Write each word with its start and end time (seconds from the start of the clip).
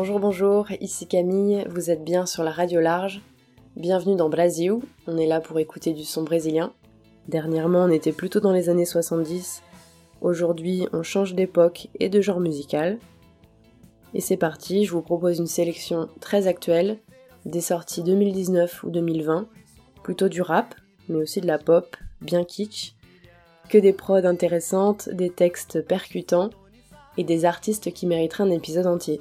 Bonjour, 0.00 0.20
bonjour, 0.20 0.70
ici 0.80 1.08
Camille, 1.08 1.66
vous 1.68 1.90
êtes 1.90 2.04
bien 2.04 2.24
sur 2.24 2.44
la 2.44 2.52
radio 2.52 2.78
large. 2.78 3.20
Bienvenue 3.74 4.14
dans 4.14 4.28
Brasil, 4.28 4.74
on 5.08 5.18
est 5.18 5.26
là 5.26 5.40
pour 5.40 5.58
écouter 5.58 5.92
du 5.92 6.04
son 6.04 6.22
brésilien. 6.22 6.72
Dernièrement, 7.26 7.80
on 7.80 7.90
était 7.90 8.12
plutôt 8.12 8.38
dans 8.38 8.52
les 8.52 8.68
années 8.68 8.84
70. 8.84 9.60
Aujourd'hui, 10.20 10.86
on 10.92 11.02
change 11.02 11.34
d'époque 11.34 11.88
et 11.98 12.08
de 12.08 12.20
genre 12.20 12.38
musical. 12.38 13.00
Et 14.14 14.20
c'est 14.20 14.36
parti, 14.36 14.84
je 14.84 14.92
vous 14.92 15.02
propose 15.02 15.40
une 15.40 15.48
sélection 15.48 16.08
très 16.20 16.46
actuelle, 16.46 16.98
des 17.44 17.60
sorties 17.60 18.04
2019 18.04 18.84
ou 18.84 18.90
2020, 18.90 19.48
plutôt 20.04 20.28
du 20.28 20.42
rap, 20.42 20.76
mais 21.08 21.16
aussi 21.16 21.40
de 21.40 21.48
la 21.48 21.58
pop, 21.58 21.96
bien 22.20 22.44
kitsch, 22.44 22.94
que 23.68 23.78
des 23.78 23.92
prods 23.92 24.26
intéressantes, 24.26 25.08
des 25.08 25.30
textes 25.30 25.84
percutants 25.84 26.50
et 27.16 27.24
des 27.24 27.44
artistes 27.44 27.92
qui 27.92 28.06
mériteraient 28.06 28.44
un 28.44 28.52
épisode 28.52 28.86
entier. 28.86 29.20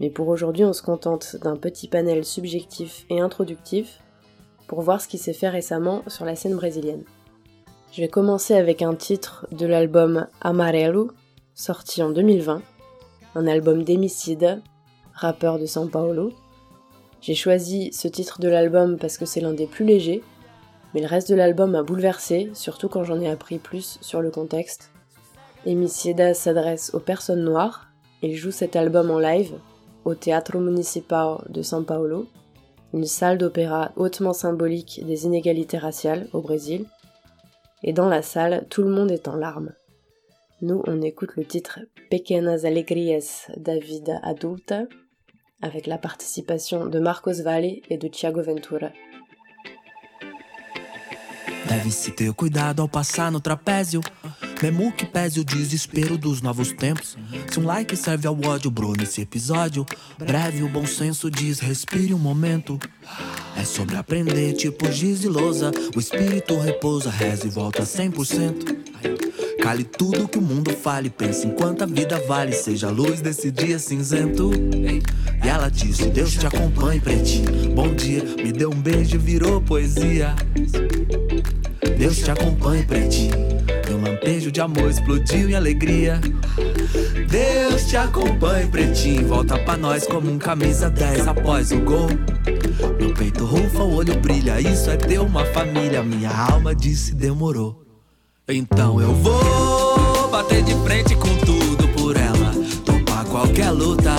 Mais 0.00 0.08
pour 0.08 0.28
aujourd'hui, 0.28 0.64
on 0.64 0.72
se 0.72 0.82
contente 0.82 1.36
d'un 1.42 1.56
petit 1.56 1.86
panel 1.86 2.24
subjectif 2.24 3.04
et 3.10 3.20
introductif 3.20 4.00
pour 4.66 4.80
voir 4.80 5.00
ce 5.00 5.08
qui 5.08 5.18
s'est 5.18 5.34
fait 5.34 5.50
récemment 5.50 6.02
sur 6.06 6.24
la 6.24 6.36
scène 6.36 6.56
brésilienne. 6.56 7.04
Je 7.92 8.00
vais 8.00 8.08
commencer 8.08 8.54
avec 8.54 8.82
un 8.82 8.94
titre 8.94 9.46
de 9.52 9.66
l'album 9.66 10.26
Amarelo, 10.40 11.10
sorti 11.54 12.02
en 12.02 12.10
2020, 12.10 12.62
un 13.34 13.46
album 13.46 13.82
d'Emicida, 13.82 14.58
rappeur 15.12 15.58
de 15.58 15.66
São 15.66 15.90
Paulo. 15.90 16.32
J'ai 17.20 17.34
choisi 17.34 17.92
ce 17.92 18.08
titre 18.08 18.40
de 18.40 18.48
l'album 18.48 18.96
parce 18.96 19.18
que 19.18 19.26
c'est 19.26 19.40
l'un 19.40 19.52
des 19.52 19.66
plus 19.66 19.84
légers, 19.84 20.22
mais 20.94 21.00
le 21.00 21.08
reste 21.08 21.28
de 21.28 21.34
l'album 21.34 21.72
m'a 21.72 21.82
bouleversé, 21.82 22.50
surtout 22.54 22.88
quand 22.88 23.04
j'en 23.04 23.20
ai 23.20 23.28
appris 23.28 23.58
plus 23.58 23.98
sur 24.00 24.22
le 24.22 24.30
contexte. 24.30 24.90
Emicida 25.66 26.32
s'adresse 26.32 26.94
aux 26.94 27.00
personnes 27.00 27.44
noires, 27.44 27.88
il 28.22 28.34
joue 28.36 28.50
cet 28.50 28.76
album 28.76 29.10
en 29.10 29.18
live 29.18 29.52
au 30.04 30.14
Teatro 30.14 30.60
Municipal 30.60 31.44
de 31.48 31.62
São 31.62 31.84
Paulo, 31.84 32.26
une 32.92 33.06
salle 33.06 33.38
d'opéra 33.38 33.92
hautement 33.96 34.32
symbolique 34.32 35.00
des 35.04 35.24
inégalités 35.24 35.78
raciales 35.78 36.28
au 36.32 36.40
Brésil. 36.40 36.86
Et 37.82 37.92
dans 37.92 38.08
la 38.08 38.22
salle, 38.22 38.66
tout 38.68 38.82
le 38.82 38.90
monde 38.90 39.10
est 39.10 39.28
en 39.28 39.36
larmes. 39.36 39.72
Nous, 40.62 40.82
on 40.86 41.00
écoute 41.00 41.36
le 41.36 41.44
titre 41.44 41.80
Pequenas 42.10 42.64
Alegrias 42.64 43.50
da 43.56 43.78
Vida 43.78 44.20
Adulta, 44.22 44.84
avec 45.62 45.86
la 45.86 45.98
participation 45.98 46.86
de 46.86 46.98
Marcos 46.98 47.42
Valle 47.42 47.80
et 47.88 47.96
de 47.96 48.08
Thiago 48.08 48.42
Ventura. 48.42 48.90
Cuidado 52.36 52.88
trapézio. 53.42 54.00
Mesmo 54.62 54.92
que 54.92 55.06
pese 55.06 55.40
o 55.40 55.44
desespero 55.44 56.18
dos 56.18 56.42
novos 56.42 56.70
tempos. 56.72 57.16
Se 57.50 57.58
um 57.58 57.64
like 57.64 57.96
serve 57.96 58.26
ao 58.26 58.38
ódio, 58.44 58.70
bro, 58.70 58.92
nesse 58.92 59.22
episódio. 59.22 59.86
Breve, 60.18 60.62
o 60.62 60.68
bom 60.68 60.86
senso 60.86 61.30
diz: 61.30 61.60
respire 61.60 62.12
um 62.12 62.18
momento. 62.18 62.78
É 63.56 63.64
sobre 63.64 63.96
aprender, 63.96 64.52
tipo 64.52 64.90
giz 64.92 65.24
e 65.24 65.28
lousa. 65.28 65.70
O 65.96 65.98
espírito 65.98 66.58
repousa, 66.58 67.10
reza 67.10 67.46
e 67.46 67.50
volta 67.50 67.84
100%. 67.84 68.80
Cale 69.62 69.84
tudo 69.84 70.28
que 70.28 70.38
o 70.38 70.42
mundo 70.42 70.70
fale, 70.72 71.10
pense 71.10 71.46
enquanto 71.46 71.82
a 71.82 71.86
vida 71.86 72.18
vale, 72.26 72.52
seja 72.52 72.88
a 72.88 72.90
luz 72.90 73.20
desse 73.20 73.50
dia 73.50 73.78
cinzento. 73.78 74.50
E 74.52 75.48
ela 75.48 75.70
disse: 75.70 76.10
Deus 76.10 76.32
te 76.32 76.46
acompanhe, 76.46 77.00
pretinho. 77.00 77.74
Bom 77.74 77.94
dia, 77.94 78.22
me 78.22 78.52
deu 78.52 78.70
um 78.70 78.80
beijo, 78.80 79.18
virou 79.18 79.60
poesia. 79.60 80.34
Deus 81.98 82.18
te 82.18 82.30
acompanhe, 82.30 82.82
pretinho. 82.84 83.59
Lampejo 84.30 84.52
de 84.52 84.60
amor 84.60 84.88
explodiu 84.88 85.50
em 85.50 85.56
alegria. 85.56 86.20
Deus 87.28 87.88
te 87.88 87.96
acompanhe, 87.96 88.68
pretinho. 88.68 89.26
Volta 89.26 89.58
pra 89.58 89.76
nós 89.76 90.06
como 90.06 90.30
um 90.30 90.38
camisa 90.38 90.88
10 90.88 91.26
após 91.26 91.72
o 91.72 91.80
gol. 91.80 92.06
Meu 92.96 93.12
peito 93.12 93.44
rufa, 93.44 93.82
o 93.82 93.96
olho 93.96 94.16
brilha. 94.20 94.60
Isso 94.60 94.88
é 94.88 94.96
ter 94.96 95.18
uma 95.18 95.44
família. 95.46 96.04
Minha 96.04 96.30
alma 96.30 96.72
disse 96.76 97.12
demorou. 97.12 97.84
Então 98.48 99.00
eu 99.00 99.12
vou 99.16 100.30
bater 100.30 100.62
de 100.62 100.74
frente 100.84 101.16
com 101.16 101.36
tudo 101.38 101.88
por 101.88 102.16
ela. 102.16 102.54
Topar 102.84 103.24
qualquer 103.24 103.72
luta. 103.72 104.14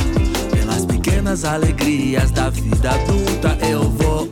Pelas 0.51 0.85
pequenas 0.85 1.45
alegrias 1.45 2.31
da 2.31 2.49
vida 2.49 2.91
adulta. 2.91 3.57
Eu 3.65 3.89
vou, 3.89 4.29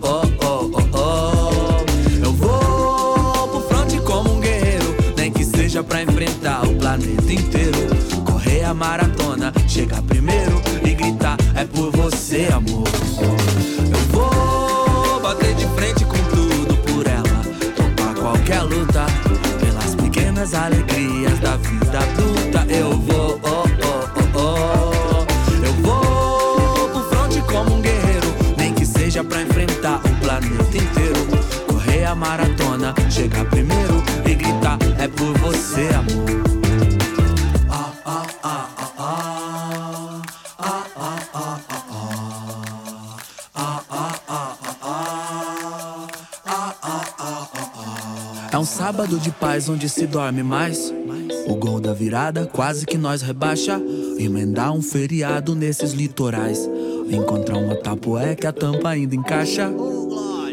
planeta 6.90 7.34
inteiro. 7.34 7.88
Correr 8.26 8.64
a 8.64 8.74
maratona, 8.74 9.54
chegar 9.68 10.02
primeiro 10.02 10.60
e 10.84 10.96
gritar: 10.96 11.38
É 11.56 11.64
por 11.66 11.92
você, 11.92 12.48
amor. 12.52 12.88
Eu 13.92 14.00
vou 14.12 15.20
bater 15.22 15.54
de 15.54 15.68
frente 15.68 16.04
com 16.06 16.18
tudo 16.34 16.76
por 16.78 17.06
ela. 17.06 17.42
Topar 17.76 18.16
qualquer 18.16 18.62
luta 18.64 19.06
pelas 19.60 19.94
pequenas 19.94 20.56
alegrias 20.56 21.38
da 21.40 21.58
vida 21.58 22.00
adulta. 22.00 22.66
Eu 22.74 23.00
vou, 23.00 23.40
oh, 23.44 23.66
oh, 23.86 24.10
oh, 24.36 24.40
oh. 24.40 25.64
Eu 25.64 25.74
vou 25.84 26.90
pro 26.90 27.04
fronte 27.04 27.40
como 27.44 27.76
um 27.76 27.82
guerreiro, 27.82 28.34
nem 28.58 28.74
que 28.74 28.86
seja 28.86 29.24
pra 29.24 29.44
enfrentar 29.44 29.98
o 29.98 30.16
planeta 30.22 30.78
inteiro. 30.78 31.28
Correr 31.68 32.06
a 32.06 32.16
maratona, 32.16 32.96
chegar 33.12 33.46
primeiro 33.46 34.04
e 34.26 34.34
gritar: 34.34 34.80
É 34.98 35.08
por 35.08 35.38
você, 35.38 35.88
amor. 35.94 36.49
Sábado 48.90 49.20
de 49.20 49.30
paz 49.30 49.70
onde 49.70 49.88
se 49.88 50.08
dorme 50.08 50.42
mais. 50.42 50.92
O 51.46 51.54
gol 51.54 51.80
da 51.80 51.94
virada 51.94 52.48
quase 52.48 52.88
que 52.88 52.98
nós 52.98 53.22
rebaixa. 53.22 53.80
Emendar 54.18 54.72
um 54.72 54.82
feriado 54.82 55.54
nesses 55.54 55.92
litorais. 55.92 56.68
Encontrar 57.08 57.58
uma 57.58 57.76
tapoé 57.76 58.36
que 58.36 58.48
a 58.48 58.52
tampa 58.52 58.90
ainda 58.90 59.16
encaixa. 59.16 59.72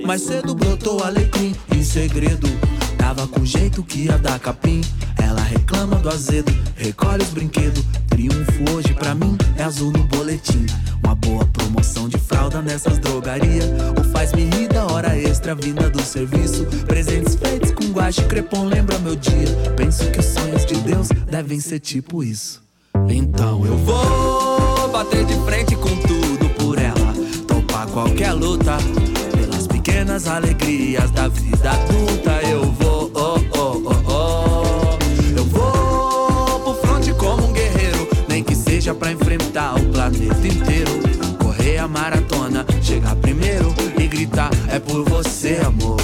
Mais 0.05 0.21
cedo 0.21 0.55
brotou 0.55 1.03
alecrim 1.03 1.57
em 1.75 1.83
segredo. 1.83 2.47
Tava 2.99 3.27
com 3.27 3.43
jeito 3.43 3.83
que 3.83 4.01
ia 4.01 4.19
dar 4.19 4.39
capim. 4.39 4.83
Ela 5.17 5.41
reclama 5.41 5.97
do 5.97 6.11
azedo, 6.11 6.55
recolhe 6.77 7.23
os 7.23 7.31
brinquedos. 7.31 7.83
Triunfo 8.17 8.75
hoje 8.75 8.95
pra 8.95 9.15
mim 9.15 9.37
é 9.59 9.63
azul 9.63 9.93
no 9.93 10.03
boletim. 10.05 10.65
Uma 11.05 11.15
boa 11.15 11.45
promoção 11.45 12.09
de 12.09 12.17
fralda 12.17 12.63
nessas 12.63 12.99
drogarias. 12.99 13.67
O 14.01 14.05
faz-me 14.05 14.45
rir 14.45 14.69
da 14.69 14.87
hora 14.87 15.15
extra 15.15 15.55
vinda 15.55 15.91
do 15.91 16.01
serviço. 16.01 16.65
Presentes 16.87 17.35
feitos 17.35 17.73
com 17.73 17.93
guache 17.93 18.25
crepom 18.25 18.65
lembra 18.65 18.99
meu 19.01 19.15
dia. 19.17 19.47
Penso 19.77 20.11
que 20.11 20.21
os 20.21 20.25
sonhos 20.25 20.65
de 20.65 20.77
Deus 20.77 21.09
devem 21.31 21.61
ser 21.61 21.79
tipo 21.79 22.25
isso. 22.25 22.63
Então 23.07 23.67
eu 23.67 23.77
vou 23.77 24.89
bater 24.89 25.27
de 25.27 25.35
frente 25.45 25.77
com 25.77 25.95
tudo 25.97 26.49
por 26.55 26.79
ela. 26.79 27.13
Topar 27.47 27.87
qualquer 27.89 28.33
luta. 28.33 28.79
Pelas 29.37 29.67
pequenas 29.67 30.27
alegrias 30.27 31.11
da 31.11 31.29
vida 31.29 31.71
adulta. 31.71 32.41
Eu 32.49 32.65
vou, 32.73 32.86
Seja 38.87 38.95
pra 38.95 39.11
enfrentar 39.11 39.75
o 39.75 39.85
planeta 39.87 40.47
inteiro. 40.47 40.93
Correr 41.43 41.79
a 41.79 41.89
maratona, 41.89 42.65
chegar 42.81 43.17
primeiro 43.17 43.75
e 43.99 44.07
gritar: 44.07 44.51
É 44.69 44.79
por 44.79 45.03
você, 45.11 45.61
amor. 45.67 45.97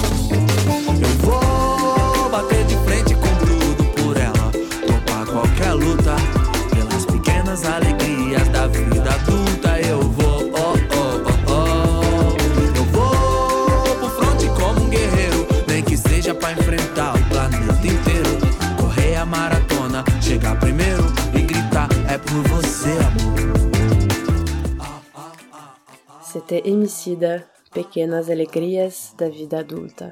Emicida, 26.59 27.39
Pequenas 27.73 28.29
Alegrias 28.29 29.15
da 29.17 29.29
Vida 29.29 29.59
Adulta. 29.59 30.11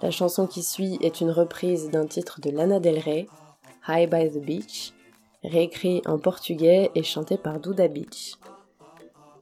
La 0.00 0.10
chanson 0.10 0.46
qui 0.46 0.62
suit 0.62 0.98
est 1.00 1.20
une 1.20 1.30
reprise 1.30 1.90
d'un 1.90 2.06
titre 2.06 2.40
de 2.40 2.50
Lana 2.50 2.80
Del 2.80 2.98
Rey, 2.98 3.28
High 3.86 4.08
by 4.08 4.30
the 4.30 4.44
Beach, 4.44 4.92
réécrit 5.44 6.02
en 6.06 6.18
portugais 6.18 6.90
et 6.94 7.02
chanté 7.02 7.36
par 7.36 7.60
Duda 7.60 7.88
Beach. 7.88 8.34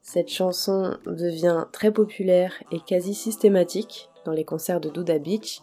Cette 0.02 0.28
chanson 0.28 0.98
devient 1.06 1.66
très 1.72 1.92
populaire 1.92 2.54
et 2.72 2.80
quasi 2.80 3.14
systématique 3.14 4.08
dans 4.24 4.32
les 4.32 4.44
concerts 4.44 4.80
de 4.80 4.90
Duda 4.90 5.18
Beach. 5.18 5.62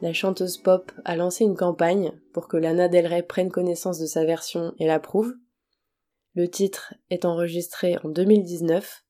La 0.00 0.12
chanteuse 0.12 0.58
pop 0.58 0.90
a 1.04 1.16
lancé 1.16 1.44
une 1.44 1.56
campagne 1.56 2.12
pour 2.32 2.48
que 2.48 2.56
Lana 2.56 2.88
Del 2.88 3.06
Rey 3.06 3.22
prenne 3.22 3.50
connaissance 3.50 3.98
de 3.98 4.06
sa 4.06 4.24
version 4.24 4.74
et 4.78 4.86
l'approuve. 4.86 5.34
Le 6.34 6.48
titre 6.48 6.94
est 7.10 7.24
enregistré 7.24 7.98
en 8.02 8.08
2019. 8.08 9.03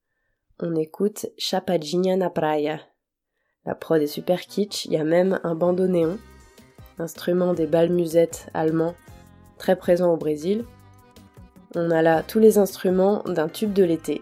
On 0.61 0.77
écoute 0.77 1.27
Chapadinha 1.37 2.17
na 2.17 2.31
Praia. 2.31 2.79
La 3.67 3.75
prod 3.75 4.01
est 4.01 4.07
super 4.07 4.43
kitsch, 4.43 4.85
il 4.85 4.93
y 4.93 4.97
a 4.97 5.03
même 5.03 5.41
un 5.43 5.57
bandoneon, 5.57 6.17
instrument 7.01 7.55
des 7.55 7.67
balmusettes 7.67 8.49
allemands 8.55 8.95
très 9.59 9.75
présent 9.75 10.13
au 10.13 10.17
Brésil. 10.17 10.65
On 11.75 11.91
a 11.91 12.03
là 12.03 12.23
tous 12.23 12.39
les 12.39 12.59
instruments 12.59 13.25
d'un 13.25 13.49
tube 13.49 13.73
de 13.73 13.83
l'été. 13.83 14.21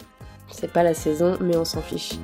C'est 0.51 0.73
pas 0.73 0.83
la 0.83 0.95
saison, 0.95 1.37
mais 1.43 1.57
on 1.57 1.67
s'en 1.67 1.83
fiche. 1.83 2.15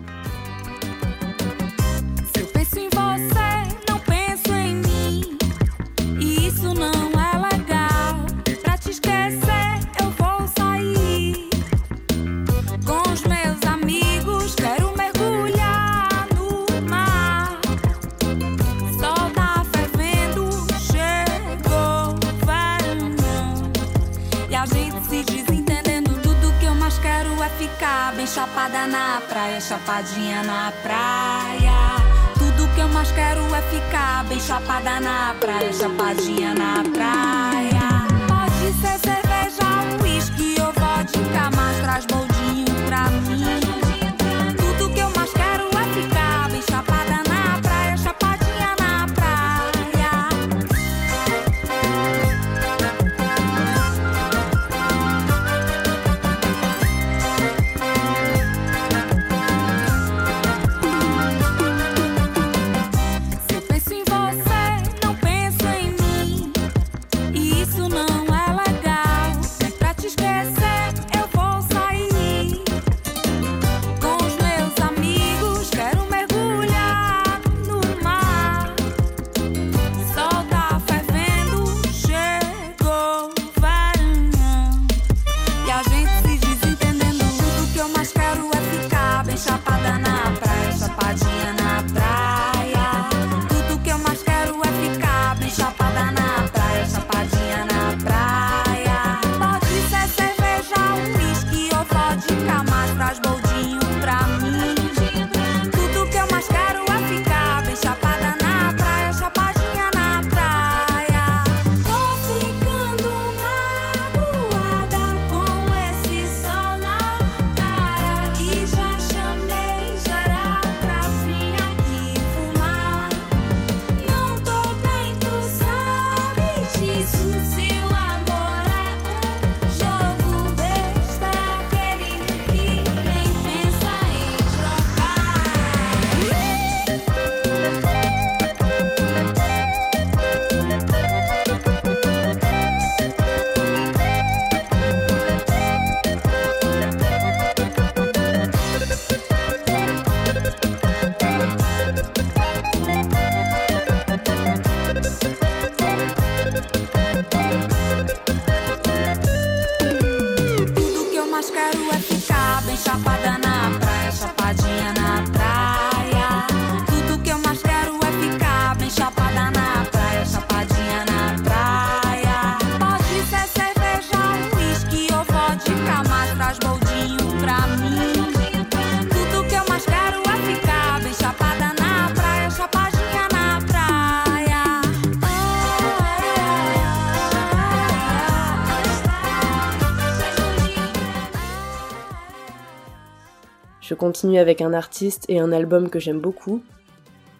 Continue 193.99 194.39
avec 194.39 194.63
un 194.63 194.73
artiste 194.73 195.27
et 195.29 195.39
un 195.39 195.53
album 195.53 195.91
que 195.91 195.99
j'aime 195.99 196.21
beaucoup. 196.21 196.63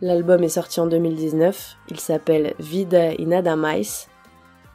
L'album 0.03 0.45
est 0.45 0.51
sorti 0.51 0.81
en 0.81 0.87
2019, 0.87 1.77
il 1.91 1.99
s'appelle 1.99 2.55
Vida 2.59 3.15
e 3.15 3.25
Nada 3.25 3.57
Mais 3.57 3.83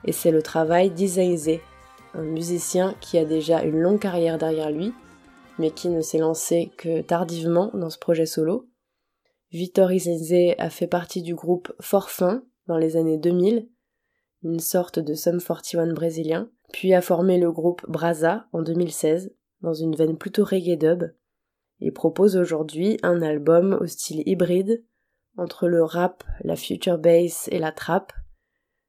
et 0.05 0.11
c'est 0.11 0.31
le 0.31 0.41
travail 0.41 0.89
d'Isaïze, 0.89 1.59
un 2.13 2.23
musicien 2.23 2.95
qui 2.99 3.17
a 3.17 3.25
déjà 3.25 3.63
une 3.63 3.79
longue 3.79 3.99
carrière 3.99 4.37
derrière 4.37 4.71
lui, 4.71 4.93
mais 5.59 5.71
qui 5.71 5.89
ne 5.89 6.01
s'est 6.01 6.17
lancé 6.17 6.71
que 6.77 7.01
tardivement 7.01 7.71
dans 7.73 7.89
ce 7.89 7.99
projet 7.99 8.25
solo. 8.25 8.67
Vitor 9.51 9.91
Izaïze 9.91 10.55
a 10.57 10.69
fait 10.69 10.87
partie 10.87 11.21
du 11.21 11.35
groupe 11.35 11.71
Forfin 11.79 12.43
dans 12.67 12.77
les 12.77 12.97
années 12.97 13.17
2000, 13.17 13.69
une 14.43 14.59
sorte 14.59 14.99
de 14.99 15.13
Sum 15.13 15.39
41 15.39 15.93
brésilien, 15.93 16.49
puis 16.71 16.93
a 16.93 17.01
formé 17.01 17.37
le 17.37 17.51
groupe 17.51 17.85
Braza 17.87 18.47
en 18.51 18.61
2016, 18.61 19.33
dans 19.61 19.73
une 19.73 19.95
veine 19.95 20.17
plutôt 20.17 20.43
reggae 20.43 20.77
dub, 20.77 21.05
et 21.83 21.91
propose 21.91 22.37
aujourd'hui 22.37 22.97
un 23.03 23.21
album 23.21 23.77
au 23.79 23.85
style 23.85 24.23
hybride 24.25 24.83
entre 25.37 25.67
le 25.67 25.83
rap, 25.83 26.23
la 26.43 26.55
future 26.55 26.97
bass 26.97 27.49
et 27.51 27.59
la 27.59 27.71
trap. 27.71 28.13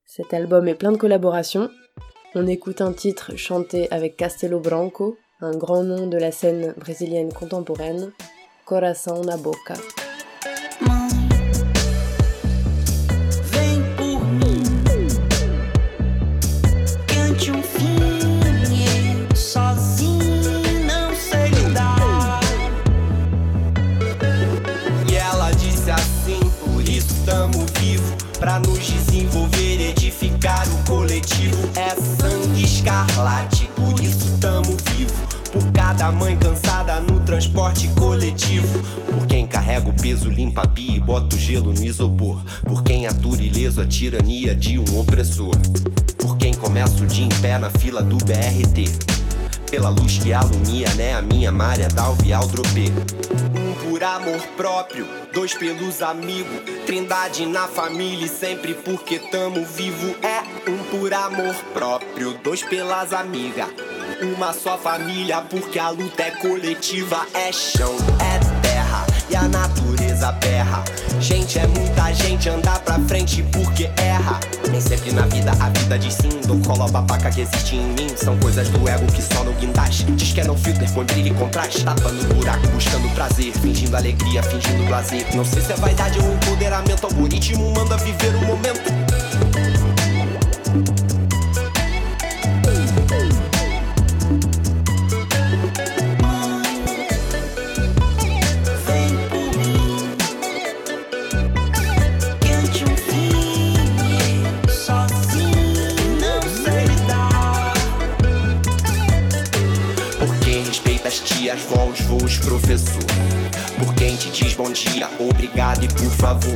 Cet 0.05 0.33
album 0.33 0.69
est 0.69 0.75
plein 0.75 0.93
de 0.93 0.97
collaborations. 0.97 1.71
On 2.35 2.47
écoute 2.47 2.81
un 2.81 2.93
titre 2.93 3.37
chanté 3.37 3.91
avec 3.91 4.17
Castelo 4.17 4.61
Branco, 4.61 5.17
un 5.41 5.57
grand 5.57 5.83
nom 5.83 6.07
de 6.07 6.19
la 6.19 6.31
scène 6.31 6.75
brésilienne 6.79 7.33
contemporaine, 7.33 8.13
Coração 8.65 9.23
na 9.25 9.37
Boca. 9.37 9.75
Pra 28.39 28.59
nos 28.59 28.79
desenvolver, 28.79 29.91
edificar 29.91 30.67
o 30.69 30.91
coletivo. 30.91 31.57
É 31.77 31.95
sangue 31.95 32.65
escarlate, 32.65 33.69
por 33.77 34.01
isso 34.01 34.39
tamo 34.41 34.77
vivo. 34.91 35.15
Por 35.53 35.73
cada 35.73 36.11
mãe 36.11 36.37
cansada 36.37 37.01
no 37.01 37.21
transporte 37.21 37.89
coletivo. 37.99 38.83
Por 39.07 39.27
quem 39.27 39.47
carrega 39.47 39.89
o 39.89 39.95
peso, 39.95 40.29
limpa 40.29 40.63
a 40.63 40.67
pia 40.67 40.97
e 40.97 41.01
bota 41.01 41.37
o 41.37 41.39
gelo 41.39 41.73
no 41.73 41.85
isopor. 41.85 42.43
Por 42.63 42.83
quem 42.83 43.07
atura 43.07 43.43
ileso 43.43 43.81
a 43.81 43.87
tirania 43.87 44.55
de 44.55 44.79
um 44.79 44.99
opressor. 44.99 45.55
Por 46.19 46.37
quem 46.37 46.53
começa 46.55 47.03
o 47.03 47.07
dia 47.07 47.25
em 47.25 47.41
pé 47.41 47.59
na 47.59 47.71
fila 47.71 48.03
do 48.03 48.17
BRT 48.17 49.15
pela 49.75 49.89
luz 49.89 50.19
que 50.19 50.33
alumia, 50.33 50.89
né? 50.95 51.15
A 51.15 51.23
minha 51.23 51.51
Maria 51.51 51.89
Dalvial 51.89 52.47
Dropê. 52.47 52.93
Amor 54.05 54.47
próprio, 54.55 55.09
dois 55.33 55.55
pelos 55.55 56.03
amigos, 56.03 56.61
trindade 56.85 57.47
na 57.47 57.67
família 57.67 58.27
e 58.27 58.29
sempre 58.29 58.75
porque 58.75 59.19
tamo 59.19 59.65
vivo. 59.65 60.15
É 60.23 60.71
um 60.71 60.77
por 60.91 61.13
amor 61.15 61.55
próprio, 61.73 62.35
dois 62.35 62.63
pelas 62.63 63.15
amigas. 63.15 63.69
Uma 64.23 64.53
só 64.53 64.77
família, 64.77 65.41
porque 65.41 65.79
a 65.79 65.89
luta 65.89 66.23
é 66.23 66.31
coletiva, 66.33 67.27
é 67.33 67.51
chão, 67.51 67.97
é 68.21 68.34
e 69.29 69.37
a 69.37 69.43
natureza 69.49 70.33
berra. 70.33 70.85
Gente, 71.21 71.59
é 71.59 71.67
muita 71.67 72.13
gente 72.13 72.49
andar 72.49 72.79
pra 72.81 72.99
frente 73.01 73.43
porque 73.45 73.91
erra. 73.97 74.41
Nem 74.71 74.81
sempre 74.81 75.13
na 75.13 75.23
vida 75.27 75.53
a 75.61 75.69
vida 75.71 75.99
diz 75.99 76.15
sim. 76.15 76.41
Dou 76.47 76.59
colo 76.61 76.85
a 76.85 76.89
babaca 76.89 77.31
que 77.31 77.43
existe 77.43 77.77
em 77.77 77.87
mim. 77.95 78.09
São 78.17 78.37
coisas 78.39 78.69
do 78.69 78.89
ego 78.89 79.07
que 79.07 79.23
só 79.23 79.45
no 79.45 79.53
guindaste. 79.55 80.05
Diz 80.13 80.33
que 80.33 80.41
é 80.41 80.45
no 80.45 80.57
filter, 80.57 80.91
põe 80.93 81.05
brilho 81.05 81.29
e 81.29 81.35
contraste. 81.35 81.85
Tapando 81.85 82.35
buraco, 82.35 82.67
buscando 82.69 83.09
prazer. 83.15 83.53
Fingindo 83.53 83.97
alegria, 83.97 84.43
fingindo 84.43 84.87
prazer. 84.87 85.27
Não 85.35 85.45
sei 85.45 85.63
se 85.63 85.73
é 85.73 85.77
vaidade 85.77 86.19
ou 86.19 86.33
empoderamento. 86.35 87.05
Algoritmo 87.05 87.73
manda 87.75 87.97
viver 87.99 88.35
o 88.35 88.45
momento. 88.47 88.93
Professor. 112.59 113.03
Por 113.79 113.95
quem 113.95 114.17
te 114.17 114.31
diz 114.31 114.55
bom 114.55 114.71
dia, 114.71 115.09
obrigado 115.19 115.85
e 115.85 115.89
por 115.89 116.11
favor. 116.11 116.55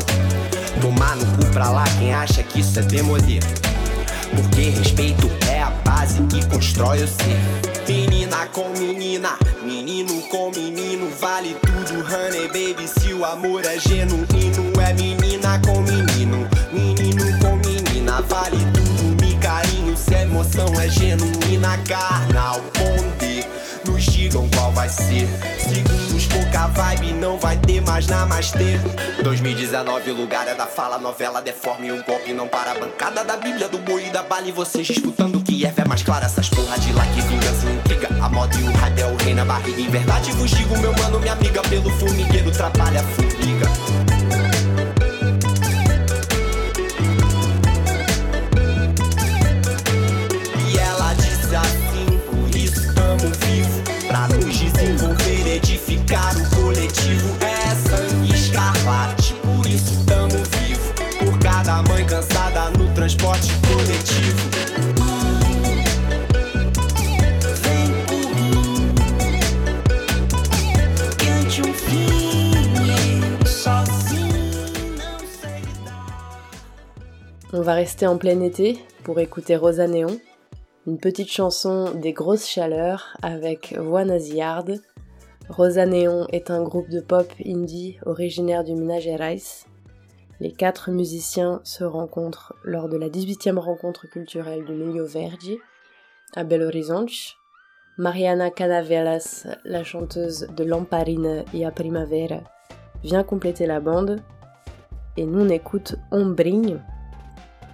Tomar 0.80 1.16
no 1.16 1.26
cu 1.36 1.46
pra 1.52 1.70
lá 1.70 1.84
quem 1.98 2.14
acha 2.14 2.42
que 2.42 2.60
isso 2.60 2.78
é 2.78 2.82
demolir. 2.82 3.42
Porque 4.34 4.68
respeito 4.70 5.28
é 5.50 5.62
a 5.62 5.70
base 5.84 6.22
que 6.24 6.44
constrói 6.46 7.02
o 7.02 7.08
ser. 7.08 7.38
Menina 7.88 8.46
com 8.52 8.68
menina, 8.78 9.30
menino 9.62 10.20
com 10.28 10.50
menino, 10.50 11.10
vale 11.18 11.56
tudo, 11.62 12.00
honey 12.00 12.46
baby. 12.48 12.86
Se 12.86 13.12
o 13.12 13.24
amor 13.24 13.64
é 13.64 13.78
genuíno, 13.78 14.72
é 14.80 14.92
menina 14.92 15.60
com 15.64 15.80
menino, 15.80 16.07
ser. 24.88 25.28
Segundos, 25.58 26.26
pouca 26.26 26.66
vibe, 26.68 27.12
não 27.12 27.38
vai 27.38 27.56
ter 27.56 27.80
mais 27.82 28.06
namastê. 28.06 28.78
2019, 29.22 30.10
o 30.10 30.14
lugar 30.14 30.48
é 30.48 30.54
da 30.54 30.66
fala, 30.66 30.98
novela 30.98 31.40
deforme, 31.42 31.92
um 31.92 32.02
golpe 32.02 32.32
não 32.32 32.48
para 32.48 32.72
a 32.72 32.74
bancada 32.74 33.24
da 33.24 33.36
Bíblia, 33.36 33.68
do 33.68 33.78
boi 33.78 34.06
e 34.06 34.10
da 34.10 34.22
bala. 34.22 34.48
E 34.48 34.52
vocês 34.52 34.86
disputando 34.86 35.40
que 35.42 35.64
é 35.66 35.70
fé 35.70 35.84
mais 35.84 36.02
clara, 36.02 36.26
essas 36.26 36.48
porra 36.48 36.78
de 36.78 36.92
lá 36.92 37.04
que 37.06 37.20
vingança 37.22 37.70
intriga. 37.70 38.08
A 38.22 38.28
moda 38.28 38.56
e 38.56 38.62
o 38.62 38.72
hype 38.72 39.00
é 39.00 39.06
o 39.06 39.16
rei 39.16 39.34
na 39.34 39.44
barriga. 39.44 39.80
Em 39.80 39.88
verdade 39.88 40.32
vos 40.32 40.50
digo, 40.50 40.76
meu 40.78 40.92
mano, 40.94 41.20
minha 41.20 41.32
amiga, 41.32 41.62
pelo 41.62 41.90
formigueiro, 41.90 42.50
trabalha 42.50 43.00
a 43.00 43.04
formiga. 43.04 43.68
transporte 54.28 54.47
On 77.58 77.62
va 77.62 77.74
rester 77.74 78.06
en 78.06 78.18
plein 78.18 78.40
été 78.40 78.78
pour 79.02 79.18
écouter 79.18 79.56
Rosa 79.56 79.88
Néon, 79.88 80.20
une 80.86 81.00
petite 81.00 81.28
chanson 81.28 81.92
des 81.92 82.12
grosses 82.12 82.46
chaleurs 82.46 83.16
avec 83.20 83.76
voix 83.76 84.04
nasillarde. 84.04 84.80
Rosa 85.48 85.84
Néon 85.84 86.28
est 86.30 86.52
un 86.52 86.62
groupe 86.62 86.88
de 86.88 87.00
pop 87.00 87.26
indie 87.44 87.98
originaire 88.06 88.62
du 88.62 88.74
Minas 88.74 89.00
Gerais 89.00 89.38
les 90.38 90.52
quatre 90.52 90.92
musiciens 90.92 91.60
se 91.64 91.82
rencontrent 91.82 92.54
lors 92.62 92.88
de 92.88 92.96
la 92.96 93.08
18e 93.08 93.58
rencontre 93.58 94.08
culturelle 94.08 94.64
du 94.64 94.72
Milio 94.72 95.04
Verde 95.04 95.56
à 96.36 96.44
Belo 96.44 96.66
Horizonte. 96.66 97.10
Mariana 97.96 98.52
Canavelas, 98.52 99.48
la 99.64 99.82
chanteuse 99.82 100.46
de 100.56 100.62
Lamparine 100.62 101.44
et 101.52 101.66
a 101.66 101.72
Primavera, 101.72 102.38
vient 103.02 103.24
compléter 103.24 103.66
la 103.66 103.80
bande. 103.80 104.20
Et 105.16 105.26
nous 105.26 105.40
on 105.40 105.48
écoute 105.48 105.96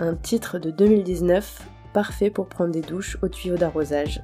un 0.01 0.15
titre 0.15 0.59
de 0.59 0.71
2019 0.71 1.63
parfait 1.93 2.31
pour 2.31 2.49
prendre 2.49 2.73
des 2.73 2.81
douches 2.81 3.17
au 3.23 3.29
tuyau 3.29 3.57
d'arrosage. 3.57 4.23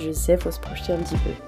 Je 0.00 0.12
sais, 0.12 0.36
faut 0.36 0.50
se 0.50 0.60
projeter 0.60 0.92
un 0.92 0.98
petit 0.98 1.16
peu. 1.16 1.45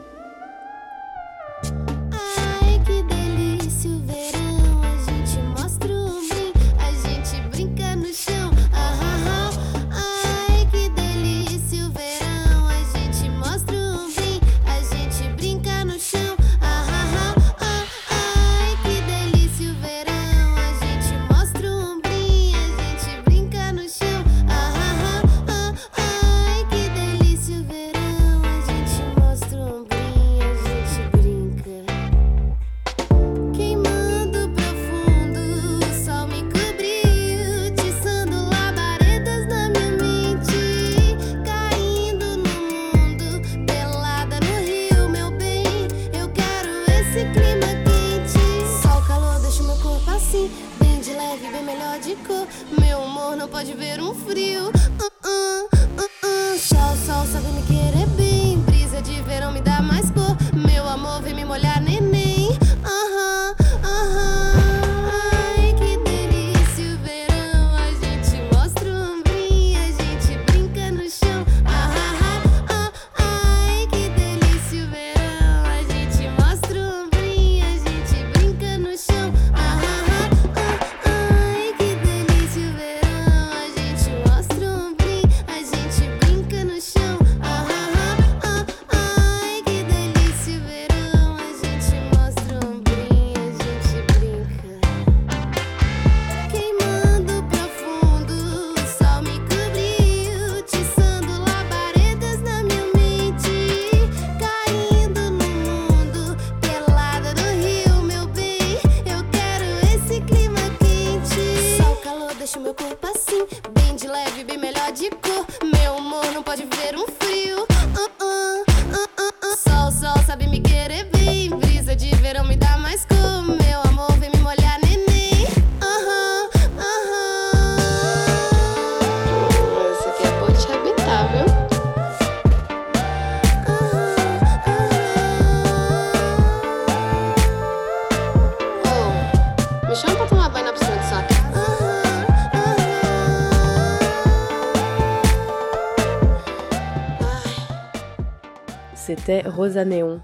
C'était 149.28 149.46
Rosa 149.46 149.84
Neon. 149.84 150.22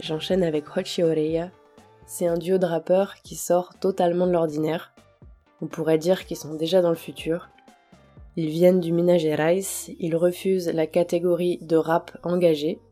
J'enchaîne 0.00 0.42
avec 0.42 0.76
Hochi 0.76 1.02
Oreya. 1.02 1.50
C'est 2.04 2.26
un 2.26 2.36
duo 2.36 2.58
de 2.58 2.66
rappeurs 2.66 3.14
qui 3.22 3.36
sort 3.36 3.72
totalement 3.80 4.26
de 4.26 4.32
l'ordinaire. 4.32 4.92
On 5.62 5.66
pourrait 5.66 5.96
dire 5.96 6.26
qu'ils 6.26 6.36
sont 6.36 6.52
déjà 6.52 6.82
dans 6.82 6.90
le 6.90 6.94
futur. 6.94 7.48
Ils 8.36 8.50
viennent 8.50 8.80
du 8.80 8.92
Minas 8.92 9.86
ils 9.98 10.14
refusent 10.14 10.68
la 10.68 10.86
catégorie 10.86 11.56
de 11.62 11.76
rap 11.76 12.18
engagé. 12.22 12.82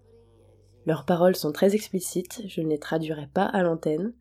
Leurs 0.86 1.04
paroles 1.04 1.36
sont 1.36 1.52
très 1.52 1.74
explicites, 1.74 2.40
je 2.48 2.62
ne 2.62 2.70
les 2.70 2.78
traduirai 2.78 3.26
pas 3.26 3.44
à 3.44 3.62
l'antenne, 3.62 4.14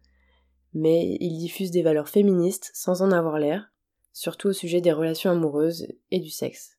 mais 0.74 1.16
ils 1.22 1.38
diffusent 1.38 1.72
des 1.72 1.82
valeurs 1.82 2.10
féministes 2.10 2.72
sans 2.74 3.04
en 3.04 3.12
avoir 3.14 3.40
l'air, 3.40 3.72
surtout 4.12 4.50
au 4.50 4.54
sujet 4.54 4.82
des 4.82 4.92
relations 4.92 5.32
amoureuses 5.32 5.88
et 6.12 6.20
du 6.20 6.30
sexe. 6.30 6.78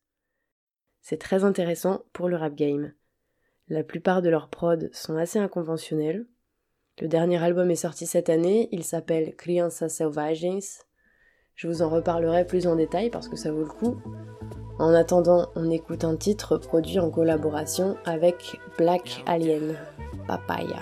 C'est 1.01 1.17
très 1.17 1.43
intéressant 1.43 2.03
pour 2.13 2.29
le 2.29 2.35
rap 2.35 2.53
game. 2.53 2.93
La 3.73 3.83
plupart 3.83 4.21
de 4.21 4.29
leurs 4.29 4.49
prods 4.49 4.87
sont 4.91 5.17
assez 5.17 5.39
inconventionnels. 5.39 6.27
Le 7.01 7.07
dernier 7.07 7.41
album 7.43 7.71
est 7.71 7.75
sorti 7.75 8.05
cette 8.05 8.29
année, 8.29 8.69
il 8.71 8.83
s'appelle 8.83 9.35
Crianças 9.35 9.89
Selvagens. 9.89 10.85
Je 11.55 11.67
vous 11.67 11.81
en 11.81 11.89
reparlerai 11.89 12.45
plus 12.45 12.67
en 12.67 12.75
détail 12.75 13.09
parce 13.09 13.27
que 13.27 13.35
ça 13.35 13.51
vaut 13.51 13.63
le 13.63 13.65
coup. 13.65 13.97
En 14.77 14.93
attendant, 14.93 15.47
on 15.55 15.71
écoute 15.71 16.03
un 16.03 16.15
titre 16.17 16.59
produit 16.59 16.99
en 16.99 17.09
collaboration 17.09 17.97
avec 18.05 18.59
Black 18.77 19.23
Alien, 19.25 19.75
Papaya. 20.27 20.81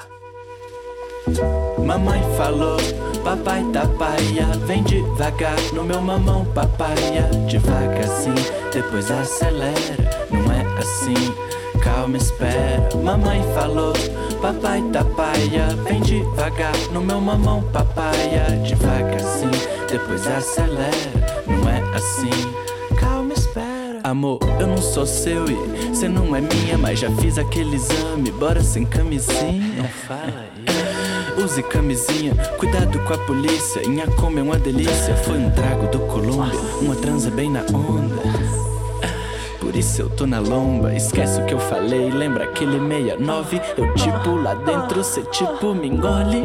Calma 12.01 12.17
espera. 12.17 12.89
Mamãe 13.03 13.43
falou, 13.53 13.93
papai 14.41 14.81
tá 14.91 15.03
paia, 15.03 15.67
vem 15.83 16.01
devagar 16.01 16.75
no 16.91 17.01
meu 17.01 17.21
mamão 17.21 17.61
papaya, 17.71 18.45
devagarzinho, 18.67 19.51
depois 19.87 20.25
acelera, 20.25 20.91
não 21.45 21.69
é 21.69 21.79
assim, 21.95 22.31
calma 22.99 23.33
espera. 23.33 23.99
Amor, 24.03 24.39
eu 24.59 24.65
não 24.65 24.81
sou 24.81 25.05
seu 25.05 25.45
e 25.45 25.95
cê 25.95 26.07
não 26.07 26.35
é 26.35 26.41
minha, 26.41 26.75
mas 26.75 26.99
já 26.99 27.11
fiz 27.11 27.37
aquele 27.37 27.75
exame, 27.75 28.31
bora 28.31 28.63
sem 28.63 28.83
camisinha. 28.83 29.75
Não 29.77 29.87
fala 29.87 30.49
Use 31.37 31.63
camisinha, 31.63 32.35
cuidado 32.57 32.99
com 32.99 33.13
a 33.13 33.17
polícia. 33.19 33.81
Inhacome 33.83 34.39
é 34.39 34.43
uma 34.43 34.59
delícia. 34.59 35.15
Foi 35.23 35.39
um 35.39 35.49
trago 35.49 35.87
do 35.87 35.99
Colômbia, 35.99 36.59
uma 36.81 36.95
transa 36.95 37.31
bem 37.31 37.49
na 37.49 37.61
onda. 37.61 38.70
Por 39.71 39.79
isso 39.79 40.01
eu 40.01 40.09
tô 40.09 40.27
na 40.27 40.37
lomba, 40.37 40.93
esquece 40.93 41.39
o 41.39 41.45
que 41.45 41.53
eu 41.53 41.59
falei. 41.59 42.11
Lembra 42.11 42.43
aquele 42.43 42.77
69? 42.77 43.61
Eu 43.77 43.93
tipo 43.93 44.35
lá 44.35 44.53
dentro, 44.53 45.01
cê 45.01 45.21
tipo 45.21 45.73
me 45.73 45.87
engole. 45.87 46.43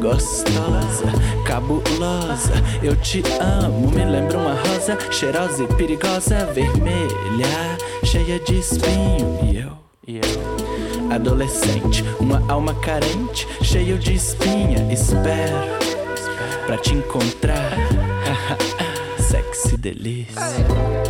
Gostosa, 0.00 1.10
cabulosa, 1.44 2.52
eu 2.84 2.94
te 2.94 3.20
amo. 3.40 3.90
Me 3.90 4.04
lembra 4.04 4.38
uma 4.38 4.54
rosa 4.54 4.96
cheirosa 5.10 5.64
e 5.64 5.66
perigosa, 5.74 6.46
vermelha, 6.52 7.78
cheia 8.04 8.38
de 8.38 8.60
espinho. 8.60 9.40
E 9.42 9.56
eu, 9.56 9.72
e 10.06 10.16
eu 10.18 11.12
adolescente, 11.12 12.04
uma 12.20 12.44
alma 12.48 12.74
carente, 12.74 13.48
cheio 13.60 13.98
de 13.98 14.14
espinha. 14.14 14.86
Espero 14.88 15.56
pra 16.64 16.76
te 16.76 16.94
encontrar, 16.94 17.72
sexy 19.18 19.76
delícia. 19.76 21.03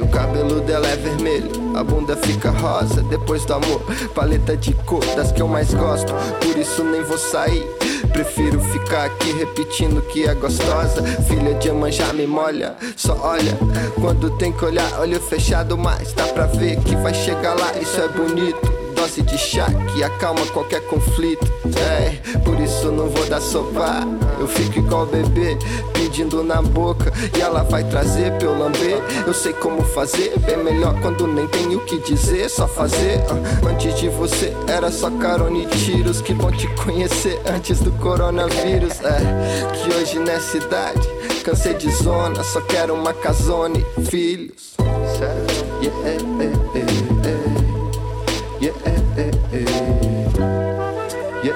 O 0.00 0.08
cabelo 0.08 0.60
dela 0.62 0.88
é 0.88 0.96
vermelho, 0.96 1.76
a 1.76 1.84
bunda 1.84 2.16
fica 2.16 2.50
rosa. 2.50 3.00
Depois 3.02 3.44
do 3.44 3.54
amor, 3.54 3.80
paleta 4.12 4.56
de 4.56 4.74
cor 4.74 5.04
das 5.14 5.30
que 5.30 5.40
eu 5.40 5.46
mais 5.46 5.72
gosto. 5.72 6.12
Por 6.40 6.58
isso 6.58 6.82
nem 6.82 7.02
vou 7.04 7.18
sair. 7.18 7.64
Prefiro 8.12 8.60
ficar 8.60 9.04
aqui 9.04 9.30
repetindo 9.32 10.02
que 10.02 10.26
é 10.26 10.34
gostosa. 10.34 11.02
Filha 11.28 11.54
de 11.54 11.68
Iemanjá 11.68 12.12
me 12.12 12.26
molha, 12.26 12.74
só 12.96 13.16
olha. 13.22 13.56
Quando 14.00 14.36
tem 14.36 14.50
que 14.50 14.64
olhar, 14.64 14.98
olho 14.98 15.20
fechado, 15.20 15.78
mas 15.78 16.12
dá 16.12 16.24
pra 16.24 16.46
ver 16.46 16.80
que 16.80 16.96
vai 16.96 17.14
chegar 17.14 17.54
lá. 17.54 17.72
Isso 17.80 18.00
é 18.00 18.08
bonito 18.08 18.81
dose 19.02 19.22
de 19.22 19.36
chá 19.36 19.66
que 19.92 20.04
acalma 20.04 20.46
qualquer 20.46 20.80
conflito. 20.82 21.44
É, 21.76 22.38
por 22.38 22.60
isso 22.60 22.92
não 22.92 23.08
vou 23.08 23.26
dar 23.26 23.40
sopa. 23.40 24.06
Eu 24.38 24.46
fico 24.46 24.78
igual 24.78 25.06
bebê, 25.06 25.58
pedindo 25.92 26.44
na 26.44 26.62
boca. 26.62 27.12
E 27.36 27.40
ela 27.40 27.64
vai 27.64 27.82
trazer 27.82 28.30
pra 28.38 28.46
eu 28.46 28.56
lamber. 28.56 29.02
Eu 29.26 29.34
sei 29.34 29.52
como 29.54 29.82
fazer, 29.82 30.38
bem 30.40 30.56
melhor 30.58 30.94
quando 31.00 31.26
nem 31.26 31.48
tenho 31.48 31.78
o 31.78 31.84
que 31.84 31.98
dizer. 31.98 32.48
Só 32.48 32.68
fazer. 32.68 33.20
ah, 33.28 33.68
Antes 33.68 33.96
de 33.96 34.08
você 34.08 34.54
era 34.68 34.88
só 34.92 35.10
carona 35.10 35.58
e 35.58 35.66
tiros. 35.66 36.20
Que 36.20 36.32
bom 36.32 36.52
te 36.52 36.68
conhecer 36.84 37.40
antes 37.44 37.80
do 37.80 37.90
coronavírus. 37.92 39.00
É, 39.00 39.72
que 39.82 39.94
hoje 39.96 40.20
nessa 40.20 40.58
idade, 40.58 41.08
cansei 41.42 41.74
de 41.74 41.90
zona. 41.90 42.44
Só 42.44 42.60
quero 42.60 42.94
uma 42.94 43.12
casona 43.12 43.78
e 43.78 44.04
filhos. 44.04 44.74
Sério? 45.18 45.62
Yeah, 45.82 46.44
eh, 46.44 46.61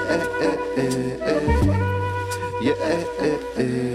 yeah, 0.07 0.55
yeah, 2.61 3.37
yeah. 3.57 3.86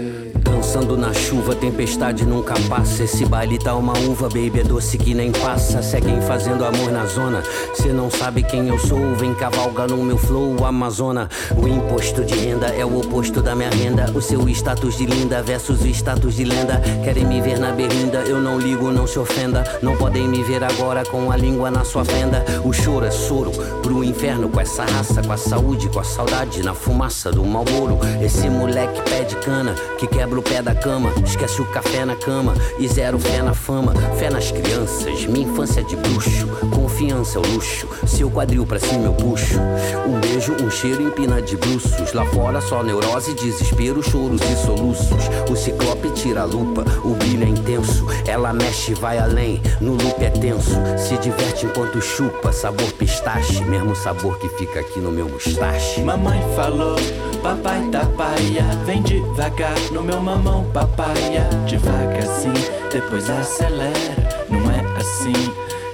Dançando 0.73 0.97
na 0.97 1.13
chuva, 1.13 1.53
tempestade 1.53 2.25
nunca 2.25 2.55
passa. 2.67 3.03
Esse 3.03 3.25
baile 3.25 3.59
tá 3.59 3.75
uma 3.75 3.93
uva, 3.99 4.27
baby, 4.27 4.61
é 4.61 4.63
doce 4.63 4.97
que 4.97 5.13
nem 5.13 5.31
passa. 5.31 5.83
Seguem 5.83 6.19
fazendo 6.19 6.65
amor 6.65 6.91
na 6.91 7.05
zona. 7.05 7.43
Cê 7.75 7.89
não 7.89 8.09
sabe 8.09 8.41
quem 8.41 8.69
eu 8.69 8.79
sou, 8.79 9.13
vem 9.13 9.35
cavalga 9.35 9.85
no 9.85 9.97
meu 9.97 10.17
flow, 10.17 10.65
Amazona. 10.65 11.29
O 11.55 11.67
imposto 11.67 12.25
de 12.25 12.33
renda 12.33 12.69
é 12.69 12.83
o 12.83 12.97
oposto 12.97 13.39
da 13.39 13.53
minha 13.53 13.69
renda. 13.69 14.11
O 14.15 14.21
seu 14.21 14.49
status 14.49 14.97
de 14.97 15.05
linda 15.05 15.43
versus 15.43 15.79
o 15.83 15.87
status 15.89 16.33
de 16.33 16.43
lenda. 16.43 16.81
Querem 17.03 17.23
me 17.23 17.39
ver 17.39 17.59
na 17.59 17.71
berlinda, 17.71 18.21
eu 18.21 18.41
não 18.41 18.57
ligo, 18.57 18.91
não 18.91 19.05
se 19.05 19.19
ofenda. 19.19 19.63
Não 19.79 19.95
podem 19.95 20.27
me 20.27 20.41
ver 20.41 20.63
agora 20.63 21.05
com 21.05 21.31
a 21.31 21.37
língua 21.37 21.69
na 21.69 21.83
sua 21.85 22.03
fenda. 22.03 22.43
O 22.65 22.73
choro 22.73 23.05
é 23.05 23.11
soro 23.11 23.51
pro 23.83 24.03
inferno 24.03 24.49
com 24.49 24.59
essa 24.59 24.83
raça, 24.85 25.21
com 25.21 25.33
a 25.33 25.37
saúde, 25.37 25.87
com 25.89 25.99
a 25.99 26.03
saudade, 26.03 26.63
na 26.63 26.73
fumaça 26.73 27.31
do 27.31 27.45
malboro. 27.45 27.99
Esse 28.19 28.49
moleque 28.49 29.03
pede 29.03 29.35
cana, 29.35 29.75
que 29.99 30.07
quebra 30.07 30.39
o 30.39 30.41
pé 30.41 30.62
da 30.63 30.73
cama. 30.73 31.11
Esquece 31.25 31.61
o 31.61 31.65
café 31.65 32.05
na 32.05 32.15
cama 32.15 32.53
e 32.79 32.87
zero 32.87 33.19
fé 33.19 33.41
na 33.41 33.53
fama. 33.53 33.93
Fé 34.17 34.29
nas 34.29 34.51
crianças, 34.51 35.25
minha 35.25 35.47
infância 35.47 35.81
é 35.81 35.83
de 35.83 35.95
bruxo. 35.95 36.47
Confiança 36.73 37.37
é 37.37 37.41
o 37.41 37.53
luxo, 37.53 37.87
seu 38.07 38.29
quadril 38.31 38.65
pra 38.65 38.79
cima 38.79 39.05
eu 39.05 39.13
puxo. 39.13 39.59
Um 40.07 40.19
beijo, 40.19 40.53
um 40.63 40.69
cheiro, 40.69 41.03
empina 41.03 41.41
de 41.41 41.57
bruços. 41.57 42.13
Lá 42.13 42.25
fora 42.25 42.61
só 42.61 42.81
neurose, 42.81 43.33
desespero, 43.33 44.01
choros 44.01 44.41
e 44.41 44.65
soluços. 44.65 45.29
O 45.49 45.55
ciclope 45.55 46.09
tira 46.11 46.41
a 46.41 46.45
lupa, 46.45 46.85
o 47.03 47.13
brilho 47.15 47.43
é 47.43 47.49
intenso. 47.49 48.07
Ela 48.25 48.53
mexe, 48.53 48.93
vai 48.93 49.17
além, 49.17 49.61
no 49.81 49.91
loop 49.93 50.23
é 50.23 50.29
tenso. 50.29 50.71
Se 50.97 51.17
diverte 51.17 51.65
enquanto 51.65 52.01
chupa, 52.01 52.51
sabor 52.51 52.91
pistache. 52.93 53.63
Mesmo 53.65 53.95
sabor 53.95 54.37
que 54.37 54.47
fica 54.49 54.79
aqui 54.79 54.99
no 54.99 55.11
meu 55.11 55.27
mustache. 55.27 56.01
Mamãe 56.01 56.41
falou, 56.55 56.95
papai 57.43 57.89
tá 57.91 58.05
paia, 58.17 58.63
vem 58.85 59.01
devagar 59.03 59.77
no 59.91 60.01
meu 60.01 60.21
mamão 60.21 60.63
papaya, 60.71 61.43
devagarzinho, 61.67 62.53
depois 62.89 63.29
acelera, 63.29 64.15
não 64.49 64.71
é 64.71 64.79
assim, 64.97 65.33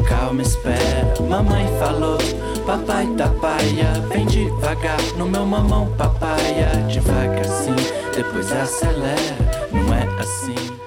calma 0.07 0.43
espera. 0.43 1.11
Mamãe 1.27 1.65
falou, 1.79 2.19
papai 2.67 3.07
tá 3.17 3.27
paia, 3.41 3.91
vem 4.09 4.27
devagar 4.27 5.01
no 5.17 5.27
meu 5.27 5.43
mamão 5.43 5.91
papaya, 5.97 6.69
devagarzinho, 6.87 7.75
depois 8.15 8.51
acelera, 8.51 9.35
não 9.73 9.93
é 9.93 10.03
assim. 10.21 10.79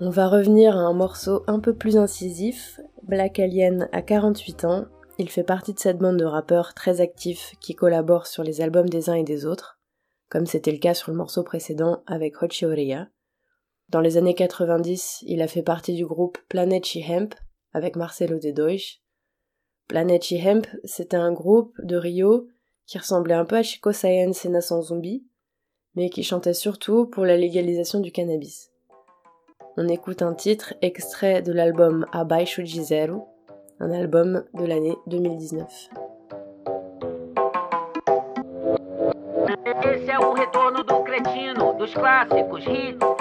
On 0.00 0.10
va 0.10 0.28
revenir 0.28 0.68
à 0.68 0.88
un 0.88 0.92
morceau 0.92 1.42
un 1.48 1.60
peu 1.60 1.72
plus 1.72 1.96
incisif. 1.96 2.80
Black 3.02 3.40
Alien 3.40 3.88
a 3.92 4.02
48 4.02 4.64
ans. 4.64 4.86
Il 5.16 5.28
fait 5.28 5.44
partie 5.44 5.74
de 5.74 5.78
cette 5.78 5.98
bande 5.98 6.16
de 6.16 6.24
rappeurs 6.24 6.74
très 6.74 7.00
actifs 7.00 7.54
qui 7.60 7.74
collaborent 7.74 8.26
sur 8.26 8.42
les 8.42 8.60
albums 8.60 8.88
des 8.88 9.10
uns 9.10 9.14
et 9.14 9.22
des 9.22 9.46
autres, 9.46 9.78
comme 10.28 10.46
c'était 10.46 10.72
le 10.72 10.78
cas 10.78 10.94
sur 10.94 11.12
le 11.12 11.16
morceau 11.16 11.44
précédent 11.44 12.02
avec 12.06 12.42
Hochi 12.42 12.66
Oreya. 12.66 13.08
Dans 13.90 14.00
les 14.00 14.16
années 14.16 14.34
90, 14.34 15.22
il 15.26 15.40
a 15.40 15.46
fait 15.46 15.62
partie 15.62 15.94
du 15.94 16.04
groupe 16.04 16.38
Planet 16.48 16.84
She 16.84 16.98
Hemp 17.08 17.34
avec 17.72 17.94
Marcelo 17.94 18.40
de 18.40 18.50
Deutsch. 18.50 19.02
Planet 19.86 20.24
She 20.24 20.32
Hemp, 20.32 20.66
c'était 20.82 21.16
un 21.16 21.32
groupe 21.32 21.72
de 21.80 21.96
Rio 21.96 22.48
qui 22.86 22.98
ressemblait 22.98 23.34
un 23.34 23.44
peu 23.44 23.56
à 23.56 23.62
Chico 23.62 23.92
Science 23.92 24.44
et 24.44 24.48
Nason 24.48 24.82
Zombie, 24.82 25.24
mais 25.94 26.10
qui 26.10 26.24
chantait 26.24 26.54
surtout 26.54 27.06
pour 27.06 27.24
la 27.24 27.36
légalisation 27.36 28.00
du 28.00 28.10
cannabis. 28.10 28.72
On 29.76 29.86
écoute 29.86 30.22
un 30.22 30.34
titre 30.34 30.74
extrait 30.82 31.40
de 31.40 31.52
l'album 31.52 32.06
Abaixo 32.12 32.62
de 32.62 32.66
un 33.80 33.92
album 33.92 34.44
de 34.54 34.64
l'année 34.64 34.96
2019. 35.06 35.90
Esse 39.94 40.10
é 40.10 40.18
o 40.18 40.32
retorno 40.32 40.82
do 40.84 41.02
cretino, 41.02 41.74
dos 41.74 41.92
clássicos, 41.94 42.64
hits, 42.66 43.13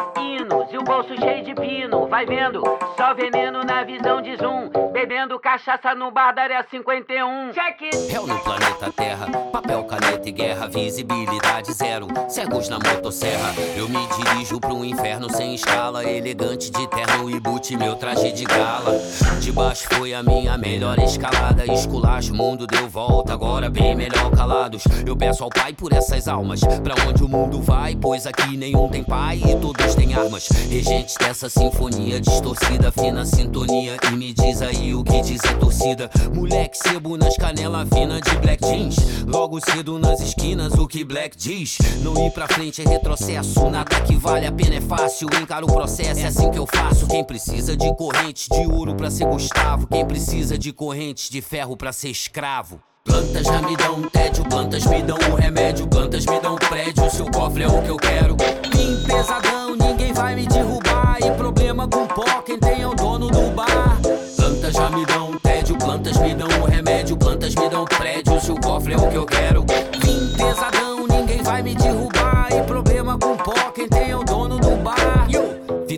e 0.73 0.77
o 0.77 0.83
bolso 0.83 1.15
cheio 1.15 1.43
de 1.43 1.53
pino. 1.53 2.07
Vai 2.07 2.25
vendo, 2.25 2.63
só 2.97 3.13
veneno 3.13 3.63
na 3.63 3.83
visão 3.83 4.21
de 4.21 4.35
zoom. 4.35 4.69
Bebendo 4.91 5.39
cachaça 5.39 5.93
no 5.93 6.09
bar 6.09 6.33
da 6.33 6.43
área 6.43 6.65
51. 6.69 7.51
Check 7.53 7.81
it! 7.83 8.11
Réu 8.11 8.25
no 8.25 8.39
planeta 8.39 8.91
Terra, 8.95 9.27
papel, 9.51 9.83
caneta 9.83 10.27
e 10.27 10.31
guerra, 10.31 10.67
visibilidade 10.67 11.73
zero, 11.73 12.07
cegos 12.27 12.69
na 12.69 12.79
motosserra. 12.79 13.53
Eu 13.75 13.87
me 13.87 14.07
dirijo 14.07 14.59
pro 14.59 14.83
inferno 14.83 15.29
sem 15.29 15.53
escala, 15.53 16.03
elegante 16.09 16.71
de 16.71 16.87
terno 16.87 17.29
e 17.29 17.39
boot, 17.39 17.75
meu 17.77 17.95
traje 17.95 18.31
de 18.31 18.45
gala. 18.45 18.99
De 19.39 19.51
baixo 19.51 19.87
foi 19.93 20.13
a 20.13 20.23
minha 20.23 20.57
melhor 20.57 20.97
escalada, 20.99 21.71
esculacho, 21.71 22.33
mundo 22.33 22.65
deu 22.65 22.87
volta, 22.87 23.33
agora 23.33 23.69
bem 23.69 23.95
melhor 23.95 24.31
calados. 24.31 24.83
Eu 25.05 25.15
peço 25.15 25.43
ao 25.43 25.49
pai 25.49 25.73
por 25.73 25.93
essas 25.93 26.27
almas, 26.27 26.61
pra 26.83 26.95
onde 27.07 27.23
o 27.23 27.29
mundo 27.29 27.61
vai, 27.61 27.95
pois 27.95 28.25
aqui 28.25 28.57
nenhum 28.57 28.89
tem 28.89 29.03
pai 29.03 29.41
e 29.45 29.55
todos 29.59 29.95
têm 29.95 30.13
armas. 30.13 30.47
Regentes 30.69 31.15
dessa 31.19 31.49
sinfonia 31.49 32.19
distorcida, 32.19 32.91
fina 32.91 33.25
sintonia, 33.25 33.97
e 34.07 34.15
me 34.15 34.33
diz 34.33 34.61
aí 34.61 34.93
o 34.95 35.03
que 35.03 35.21
diz 35.21 35.41
a 35.45 35.53
torcida. 35.55 36.09
Moleque, 36.33 36.77
sebo 36.77 37.17
nas 37.17 37.35
canelas 37.37 37.87
fina 37.89 38.19
de 38.19 38.37
black 38.37 38.63
jeans. 38.65 38.95
Logo 39.25 39.59
cedo 39.59 39.99
nas 39.99 40.19
esquinas, 40.19 40.73
o 40.73 40.87
que 40.87 41.03
black 41.03 41.37
diz. 41.37 41.77
Não 42.01 42.25
ir 42.25 42.31
pra 42.31 42.47
frente 42.47 42.81
é 42.81 42.89
retrocesso. 42.89 43.69
Nada 43.69 44.01
que 44.01 44.15
vale 44.15 44.45
a 44.45 44.51
pena 44.51 44.75
é 44.75 44.81
fácil. 44.81 45.27
Encaro 45.41 45.67
o 45.67 45.73
processo, 45.73 46.19
é 46.21 46.25
assim 46.25 46.49
que 46.49 46.59
eu 46.59 46.67
faço. 46.67 47.07
Quem 47.07 47.23
precisa 47.23 47.77
de 47.77 47.95
correntes 47.95 48.47
de 48.47 48.67
ouro 48.67 48.95
pra 48.95 49.11
ser 49.11 49.25
Gustavo? 49.25 49.87
Quem 49.87 50.05
precisa 50.05 50.57
de 50.57 50.71
correntes 50.71 51.29
de 51.29 51.41
ferro 51.41 51.77
pra 51.77 51.91
ser 51.91 52.09
escravo? 52.09 52.79
Plantas 53.03 53.45
já 53.45 53.61
me 53.61 53.75
dão 53.75 54.01
tédio, 54.03 54.45
plantas 54.45 54.85
me 54.85 55.01
dão 55.03 55.17
um 55.29 55.35
remédio, 55.35 55.85
plantas 55.87 56.25
me 56.25 56.39
dão 56.39 56.55
prédio, 56.55 57.09
seu 57.11 57.29
cofre 57.29 57.63
é 57.63 57.67
o 57.67 57.81
que 57.81 57.89
eu 57.89 57.97
quero. 57.97 58.37
Vim 58.73 59.03
pesadão, 59.05 59.62
ninguém 59.83 60.13
vai 60.13 60.35
me 60.35 60.47
derrubar. 60.47 61.17
E 61.19 61.31
problema 61.31 61.87
com 61.87 62.07
pó, 62.07 62.41
quem 62.45 62.57
tem 62.57 62.81
é 62.81 62.87
o 62.87 62.95
dono 62.95 63.29
do 63.29 63.51
bar. 63.51 63.99
Plantas 64.37 64.73
já 64.73 64.89
me 64.89 65.05
dão 65.05 65.31
tédio, 65.39 65.77
plantas 65.77 66.17
me 66.17 66.33
dão 66.33 66.63
remédio, 66.63 67.17
plantas 67.17 67.55
me 67.55 67.69
dão 67.69 67.85
prédio, 67.85 68.39
seu 68.41 68.55
cofre 68.55 68.93
é 68.93 68.97
o 68.97 69.09
que 69.09 69.15
eu 69.15 69.25
quero. 69.25 69.65
Vim 70.01 70.33
pesadão, 70.37 71.05
ninguém 71.07 71.43
vai 71.43 71.61
me 71.61 71.75
derrubar. 71.75 72.47
E 72.51 72.61
problema 72.63 73.17
com 73.17 73.35
pó, 73.37 73.71
quem 73.73 73.87
tem 73.87 74.11
é 74.11 74.17
o 74.17 74.23
dono 74.23 74.57
do 74.57 74.75
bar. 74.77 75.22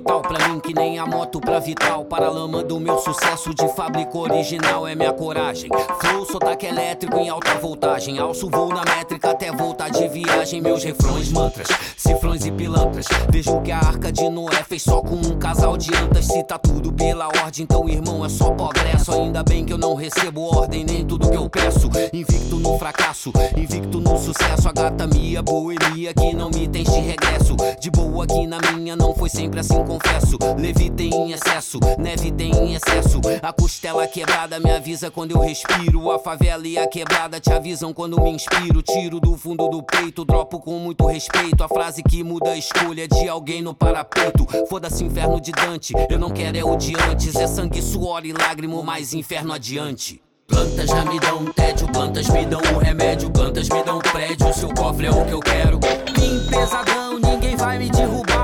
Yo! 0.07 0.15
Vital 0.15 0.21
pra 0.21 0.47
mim 0.47 0.59
que 0.59 0.73
nem 0.73 0.99
a 0.99 1.05
moto 1.05 1.41
pra 1.41 1.59
vital. 1.59 2.05
Para 2.05 2.29
lama 2.29 2.63
do 2.63 2.79
meu 2.79 2.97
sucesso 2.99 3.53
de 3.53 3.67
fábrica 3.75 4.17
original 4.17 4.87
é 4.87 4.95
minha 4.95 5.11
coragem. 5.11 5.69
Flow, 5.99 6.25
sotaque 6.25 6.65
elétrico 6.65 7.17
em 7.17 7.29
alta 7.29 7.55
voltagem. 7.55 8.19
Alço 8.19 8.49
voo 8.49 8.69
na 8.69 8.83
métrica 8.85 9.31
até 9.31 9.51
voltar 9.51 9.89
de 9.89 10.07
viagem. 10.07 10.61
Meus 10.61 10.83
refrões, 10.83 11.31
mantras, 11.31 11.67
cifrões 11.97 12.45
e 12.45 12.51
pilantras. 12.51 13.05
Vejo 13.29 13.59
que 13.61 13.71
a 13.71 13.79
arca 13.79 14.11
de 14.11 14.29
Noé 14.29 14.63
fez 14.63 14.83
só 14.83 15.01
com 15.01 15.15
um 15.15 15.37
casal 15.37 15.75
de 15.75 15.93
antas. 15.95 16.25
Se 16.25 16.43
tá 16.43 16.57
tudo 16.57 16.93
pela 16.93 17.27
ordem, 17.27 17.63
então 17.63 17.89
irmão 17.89 18.23
é 18.23 18.29
só 18.29 18.51
progresso. 18.51 19.11
Ainda 19.11 19.43
bem 19.43 19.65
que 19.65 19.73
eu 19.73 19.77
não 19.77 19.95
recebo 19.95 20.41
ordem 20.55 20.85
nem 20.85 21.05
tudo 21.05 21.29
que 21.29 21.37
eu 21.37 21.49
peço. 21.49 21.89
Invicto 22.13 22.57
no 22.57 22.77
fracasso, 22.77 23.31
invicto 23.57 23.99
no 23.99 24.17
sucesso. 24.17 24.69
A 24.69 24.71
gata 24.71 25.07
minha, 25.07 25.41
boemia 25.41 26.13
que 26.13 26.33
não 26.33 26.49
me 26.49 26.67
tens 26.67 26.91
de 26.91 26.99
regresso. 26.99 27.55
De 27.79 27.89
boa 27.89 28.23
aqui 28.23 28.47
na 28.47 28.59
minha 28.71 28.95
não 28.95 29.13
foi 29.13 29.29
sempre 29.29 29.59
assim 29.59 29.83
confesso. 29.95 30.37
Levitei 30.57 31.09
em 31.09 31.31
excesso, 31.31 31.79
neve 31.97 32.31
tem 32.31 32.51
em 32.51 32.73
excesso. 32.75 33.21
A 33.41 33.53
costela 33.53 34.07
quebrada 34.07 34.59
me 34.59 34.71
avisa 34.71 35.09
quando 35.09 35.31
eu 35.31 35.39
respiro. 35.39 36.11
A 36.11 36.19
favela 36.19 36.67
e 36.67 36.77
a 36.77 36.87
quebrada 36.87 37.39
te 37.39 37.51
avisam 37.51 37.93
quando 37.93 38.21
me 38.21 38.31
inspiro. 38.31 38.81
Tiro 38.81 39.19
do 39.19 39.37
fundo 39.37 39.67
do 39.69 39.81
peito, 39.81 40.25
dropo 40.25 40.59
com 40.59 40.77
muito 40.79 41.05
respeito. 41.05 41.63
A 41.63 41.67
frase 41.67 42.03
que 42.03 42.23
muda 42.23 42.51
a 42.51 42.57
escolha 42.57 43.07
de 43.07 43.27
alguém 43.27 43.61
no 43.61 43.73
parapeito. 43.73 44.45
Foda-se 44.69 45.03
inferno 45.03 45.39
de 45.39 45.51
Dante, 45.51 45.93
eu 46.09 46.19
não 46.19 46.29
quero 46.29 46.57
é 46.57 46.63
o 46.63 46.75
de 46.75 46.93
antes. 47.09 47.35
É 47.35 47.47
sangue, 47.47 47.81
suor 47.81 48.25
e 48.25 48.33
lágrima, 48.33 48.81
mais 48.83 49.13
inferno 49.13 49.53
adiante. 49.53 50.21
Plantas 50.47 50.89
já 50.89 51.03
me 51.05 51.19
dão 51.19 51.39
um 51.39 51.51
tédio, 51.51 51.87
plantas 51.91 52.29
me 52.29 52.45
dão 52.45 52.61
um 52.73 52.77
remédio, 52.77 53.31
plantas 53.31 53.67
me 53.67 53.83
dão 53.83 53.97
um 53.97 54.01
prédio, 54.01 54.53
seu 54.53 54.69
cofre 54.73 55.07
é 55.07 55.11
o 55.11 55.25
que 55.25 55.31
eu 55.31 55.39
quero. 55.39 55.79
Vim 56.15 56.47
pesadão, 56.47 57.19
ninguém 57.19 57.55
vai 57.55 57.79
me 57.79 57.89
derrubar. 57.89 58.34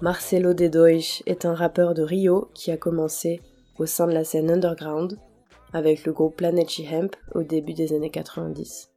Marcelo 0.00 0.54
D2 0.54 1.22
est 1.26 1.44
un 1.44 1.54
rappeur 1.54 1.94
de 1.94 2.02
Rio 2.02 2.50
qui 2.54 2.70
a 2.70 2.76
commencé 2.76 3.40
au 3.78 3.86
sein 3.86 4.06
de 4.06 4.12
la 4.12 4.24
scène 4.24 4.50
underground 4.50 5.18
avec 5.72 6.04
le 6.04 6.12
groupe 6.12 6.36
Planet 6.36 6.68
Hemp 6.80 7.14
au 7.34 7.42
début 7.42 7.74
des 7.74 7.92
années 7.92 8.10
90. 8.10 8.90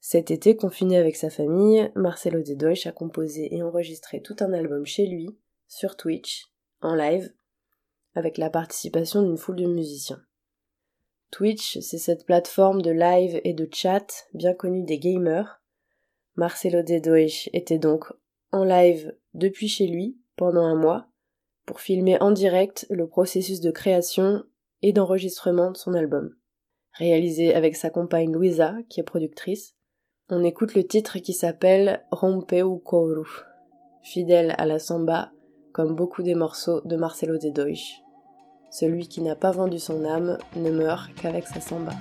Cet 0.00 0.30
été, 0.30 0.56
confiné 0.56 0.98
avec 0.98 1.16
sa 1.16 1.30
famille, 1.30 1.90
Marcelo 1.96 2.40
D2 2.40 2.86
a 2.86 2.92
composé 2.92 3.54
et 3.54 3.62
enregistré 3.62 4.20
tout 4.20 4.36
un 4.40 4.52
album 4.52 4.84
chez 4.84 5.06
lui, 5.06 5.30
sur 5.66 5.96
Twitch, 5.96 6.46
en 6.80 6.94
live, 6.94 7.32
avec 8.14 8.38
la 8.38 8.50
participation 8.50 9.22
d'une 9.22 9.38
foule 9.38 9.56
de 9.56 9.66
musiciens. 9.66 10.22
Twitch, 11.30 11.78
c'est 11.80 11.98
cette 11.98 12.26
plateforme 12.26 12.82
de 12.82 12.90
live 12.90 13.40
et 13.44 13.54
de 13.54 13.68
chat 13.72 14.26
bien 14.34 14.54
connue 14.54 14.84
des 14.84 14.98
gamers. 14.98 15.60
Marcelo 16.36 16.80
D2 16.80 17.50
était 17.52 17.78
donc 17.78 18.12
en 18.52 18.64
live 18.64 19.14
depuis 19.34 19.68
chez 19.68 19.86
lui 19.86 20.16
pendant 20.36 20.64
un 20.64 20.76
mois 20.76 21.08
pour 21.66 21.80
filmer 21.80 22.20
en 22.20 22.30
direct 22.30 22.86
le 22.90 23.08
processus 23.08 23.60
de 23.60 23.70
création 23.70 24.44
et 24.82 24.92
d'enregistrement 24.92 25.70
de 25.70 25.76
son 25.76 25.94
album. 25.94 26.34
Réalisé 26.92 27.54
avec 27.54 27.74
sa 27.74 27.90
compagne 27.90 28.32
Louisa, 28.32 28.76
qui 28.88 29.00
est 29.00 29.04
productrice, 29.04 29.74
on 30.28 30.44
écoute 30.44 30.74
le 30.74 30.86
titre 30.86 31.18
qui 31.18 31.32
s'appelle 31.32 32.04
Rompeu 32.10 32.64
Couro, 32.78 33.26
fidèle 34.02 34.54
à 34.58 34.66
la 34.66 34.78
samba 34.78 35.32
comme 35.72 35.96
beaucoup 35.96 36.22
des 36.22 36.34
morceaux 36.34 36.80
de 36.84 36.96
Marcelo 36.96 37.36
D2. 37.36 38.03
Celui 38.76 39.06
qui 39.06 39.20
n'a 39.20 39.36
pas 39.36 39.52
vendu 39.52 39.78
son 39.78 40.04
âme 40.04 40.36
ne 40.56 40.68
meurt 40.68 41.08
qu'avec 41.14 41.46
sa 41.46 41.60
samba. 41.60 41.92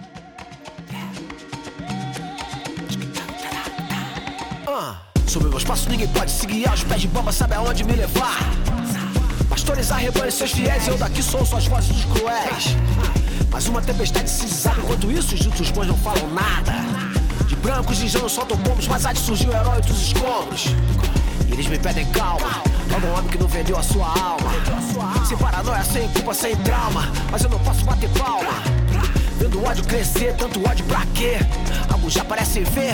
Ah, 4.67 4.95
sobre 5.27 5.49
meus 5.49 5.63
passos 5.63 5.87
ninguém 5.87 6.07
pode 6.07 6.31
se 6.31 6.47
guiar 6.47 6.73
Os 6.73 6.83
pés 6.83 7.01
de 7.01 7.07
bamba 7.09 7.31
sabe 7.31 7.53
aonde 7.53 7.83
me 7.83 7.93
levar. 7.93 8.39
Pastorizar 9.47 9.99
rebanho 9.99 10.31
seus 10.31 10.49
fiéis 10.49 10.87
Eu 10.87 10.97
daqui 10.97 11.21
sou 11.21 11.45
só 11.45 11.57
as 11.57 11.67
vozes 11.67 11.89
dos 11.89 12.05
cruéis. 12.05 12.75
Mas 13.51 13.67
uma 13.67 13.79
tempestade 13.79 14.25
desaba 14.25 14.81
Enquanto 14.81 15.11
isso 15.11 15.35
os 15.35 15.41
ditos 15.41 15.69
bons 15.69 15.85
não 15.85 15.97
falam 15.97 16.27
nada. 16.29 16.73
De 17.47 17.55
brancos 17.57 17.97
de 17.97 18.17
não 18.17 18.27
soltam 18.27 18.57
bombos 18.57 18.87
Mas 18.87 19.05
há 19.05 19.13
de 19.13 19.19
surgir 19.19 19.47
o 19.47 19.53
herói 19.53 19.79
dos 19.81 20.01
escombros 20.01 20.69
E 21.47 21.53
eles 21.53 21.67
me 21.67 21.77
pedem 21.77 22.05
calma 22.07 22.61
Logo 22.91 23.07
um 23.07 23.13
homem 23.17 23.27
que 23.29 23.37
não 23.37 23.47
vendeu 23.47 23.77
a 23.77 23.83
sua 23.83 24.07
alma 24.07 24.51
Sem 25.27 25.37
paranoia, 25.37 25.83
sem 25.83 26.07
culpa, 26.09 26.33
sem 26.33 26.55
trauma 26.57 27.11
Mas 27.31 27.43
eu 27.43 27.49
não 27.49 27.59
posso 27.59 27.83
bater 27.85 28.09
palma 28.09 28.61
Vendo 29.37 29.63
ódio 29.63 29.83
crescer, 29.85 30.35
tanto 30.35 30.65
ódio 30.67 30.85
pra 30.85 31.05
quê? 31.13 31.37
Algo 31.91 32.09
já 32.09 32.23
parece 32.23 32.61
ver 32.61 32.93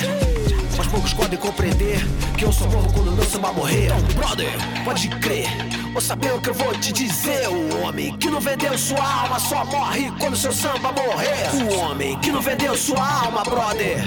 mas 0.80 0.88
poucos 0.88 1.14
podem 1.14 1.38
compreender 1.38 2.00
que 2.38 2.46
eu 2.46 2.54
só 2.54 2.66
morro 2.68 2.90
quando 2.94 3.12
meu 3.12 3.26
samba 3.26 3.52
morrer. 3.52 3.88
Então, 3.88 4.16
brother, 4.16 4.50
pode 4.86 5.10
crer, 5.10 5.50
ou 5.94 6.00
saber 6.00 6.34
o 6.34 6.40
que 6.40 6.52
eu 6.52 6.54
vou 6.54 6.74
te 6.74 6.94
dizer. 6.94 7.50
O 7.50 7.82
homem 7.82 8.16
que 8.16 8.30
não 8.30 8.40
vendeu 8.40 8.78
sua 8.78 9.04
alma 9.04 9.38
só 9.42 9.66
morre 9.66 10.10
quando 10.18 10.38
seu 10.38 10.54
samba 10.54 10.94
morrer. 10.94 11.50
O 11.70 11.80
homem 11.80 12.18
que 12.20 12.32
não 12.32 12.42
vendeu 12.42 12.78
sua 12.78 13.06
alma, 13.26 13.44
brother. 13.44 14.00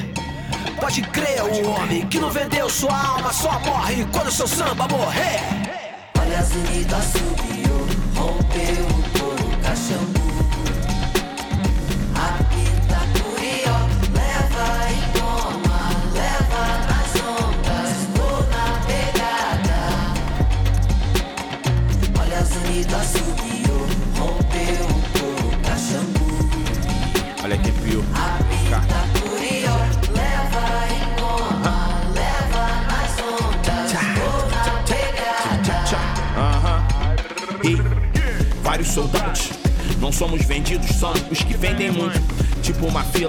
Pode 0.80 1.02
crer, 1.02 1.42
o 1.42 1.70
homem 1.70 2.06
que 2.08 2.18
não 2.18 2.30
vendeu 2.30 2.68
sua 2.68 2.96
alma 2.96 3.32
só 3.32 3.58
morre 3.60 4.06
quando 4.12 4.30
seu 4.30 4.46
samba 4.46 4.86
morrer. 4.88 5.40
Olha 6.20 6.38
a 6.38 6.40
avenida 6.40 7.00
subiu, 7.02 7.86
rompeu 8.14 8.91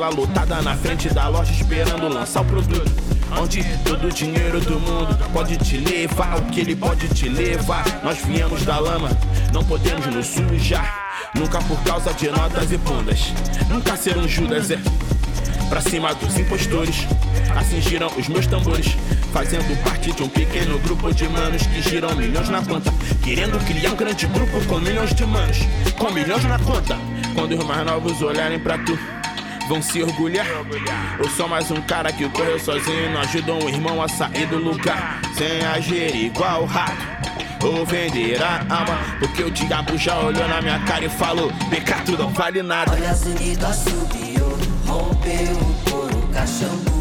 fila 0.04 0.10
lotada 0.10 0.62
na 0.62 0.76
frente 0.76 1.10
da 1.14 1.28
loja 1.28 1.52
esperando 1.52 2.10
lançar 2.10 2.42
o 2.42 2.46
produto. 2.46 2.92
Onde 3.40 3.64
todo 3.84 4.08
o 4.08 4.12
dinheiro 4.12 4.60
do 4.60 4.80
mundo 4.80 5.18
pode 5.32 5.58
te 5.58 5.78
levar, 5.78 6.38
o 6.38 6.46
que 6.46 6.60
ele 6.60 6.76
pode 6.76 7.08
te 7.10 7.30
levar. 7.30 7.84
Nós 8.04 8.20
viemos 8.20 8.64
da 8.64 8.80
lama, 8.80 9.10
não 9.54 9.64
podemos 9.64 10.06
nos 10.08 10.28
sujar. 10.28 11.32
Nunca 11.34 11.60
por 11.62 11.82
causa 11.84 12.14
de 12.14 12.30
notas 12.30 12.72
e 12.72 12.78
bundas. 12.78 13.34
Nunca 13.70 13.96
ser 13.96 14.18
um 14.18 14.28
Judas 14.28 14.72
é 14.72 14.80
pra 15.70 15.82
cima 15.82 16.14
dos 16.14 16.38
impostores. 16.38 17.08
Assim 17.56 17.82
giram 17.82 18.12
os 18.18 18.28
meus 18.28 18.46
tambores, 18.46 18.96
fazendo 19.32 19.84
parte 19.84 20.12
de 20.12 20.22
um 20.22 20.30
pequeno 20.30 20.78
grupo 20.80 21.14
de 21.14 21.28
manos 21.30 21.66
que 21.66 21.82
giram 21.82 22.14
milhões 22.16 22.50
na 22.50 22.62
conta. 22.62 22.94
Querendo 23.24 23.58
criar 23.66 23.92
um 23.92 23.96
grande 23.96 24.28
grupo 24.28 24.64
com 24.66 24.80
milhões 24.80 25.14
de 25.14 25.26
manos, 25.26 25.60
com 25.98 26.12
milhões 26.12 26.44
na 26.44 26.60
conta. 26.60 26.98
Quando 27.34 27.58
os 27.58 27.66
mais 27.66 27.86
novos 27.86 28.22
olharem 28.22 28.60
pra 28.60 28.78
tu, 28.78 28.98
vão 29.68 29.82
se 29.82 30.04
orgulhar. 30.04 30.46
Eu 31.20 31.30
sou 31.30 31.48
mais 31.48 31.70
um 31.72 31.82
cara 31.82 32.12
que 32.12 32.28
correu 32.30 32.60
sozinho, 32.60 33.12
não 33.12 33.22
ajuda 33.22 33.54
um 33.54 33.70
irmão 33.70 34.02
a 34.02 34.08
sair 34.08 34.46
do 34.48 34.58
lugar, 34.58 35.22
sem 35.36 35.66
agir 35.66 36.16
igual 36.16 36.66
rato. 36.66 37.14
Ou 37.64 37.86
vender 37.86 38.44
a 38.44 38.58
alma, 38.70 39.00
porque 39.20 39.42
o 39.42 39.50
diabo 39.50 39.98
já 39.98 40.20
olhou 40.20 40.48
na 40.50 40.62
minha 40.62 40.80
cara 40.80 41.06
e 41.06 41.10
falou: 41.10 41.50
Pecado 41.70 42.18
não 42.18 42.30
vale 42.30 42.62
nada. 42.62 42.92
Olha 42.92 43.10
as 43.10 43.24
unidas 43.26 43.78
subiu, 43.78 44.46
rompeu 44.86 45.56
o 45.56 45.90
couro 45.90 46.28
caixambu. 46.34 46.93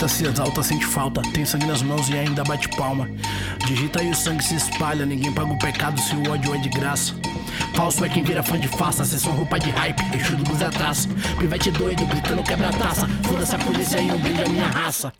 Grita, 0.00 0.08
se 0.08 0.24
exalta, 0.24 0.62
sente 0.62 0.86
falta. 0.86 1.20
Tem 1.32 1.44
sangue 1.44 1.66
nas 1.66 1.82
mãos 1.82 2.08
e 2.08 2.16
ainda 2.16 2.42
bate 2.44 2.68
palma. 2.70 3.08
Digita 3.66 4.02
e 4.02 4.10
o 4.10 4.14
sangue 4.14 4.42
se 4.42 4.54
espalha. 4.54 5.04
Ninguém 5.04 5.32
paga 5.32 5.52
o 5.52 5.58
pecado 5.58 6.00
se 6.00 6.14
o 6.14 6.30
ódio 6.30 6.54
é 6.54 6.58
de 6.58 6.68
graça. 6.70 7.14
Falso 7.74 8.04
é 8.04 8.08
quem 8.08 8.22
vira 8.22 8.42
fã 8.42 8.58
de 8.58 8.68
cê 8.68 9.18
só 9.18 9.30
roupa 9.30 9.58
de 9.58 9.70
hype, 9.70 10.02
eixo 10.14 10.36
do 10.36 10.44
blues 10.44 10.62
atrás. 10.62 11.06
Pivete 11.38 11.70
doido, 11.70 12.06
gritando 12.06 12.42
quebra-taça. 12.42 13.06
Foda-se 13.24 13.54
a 13.54 13.58
polícia 13.58 14.00
e 14.00 14.06
não 14.06 14.18
brilha 14.18 14.48
minha 14.48 14.68
raça. 14.68 15.12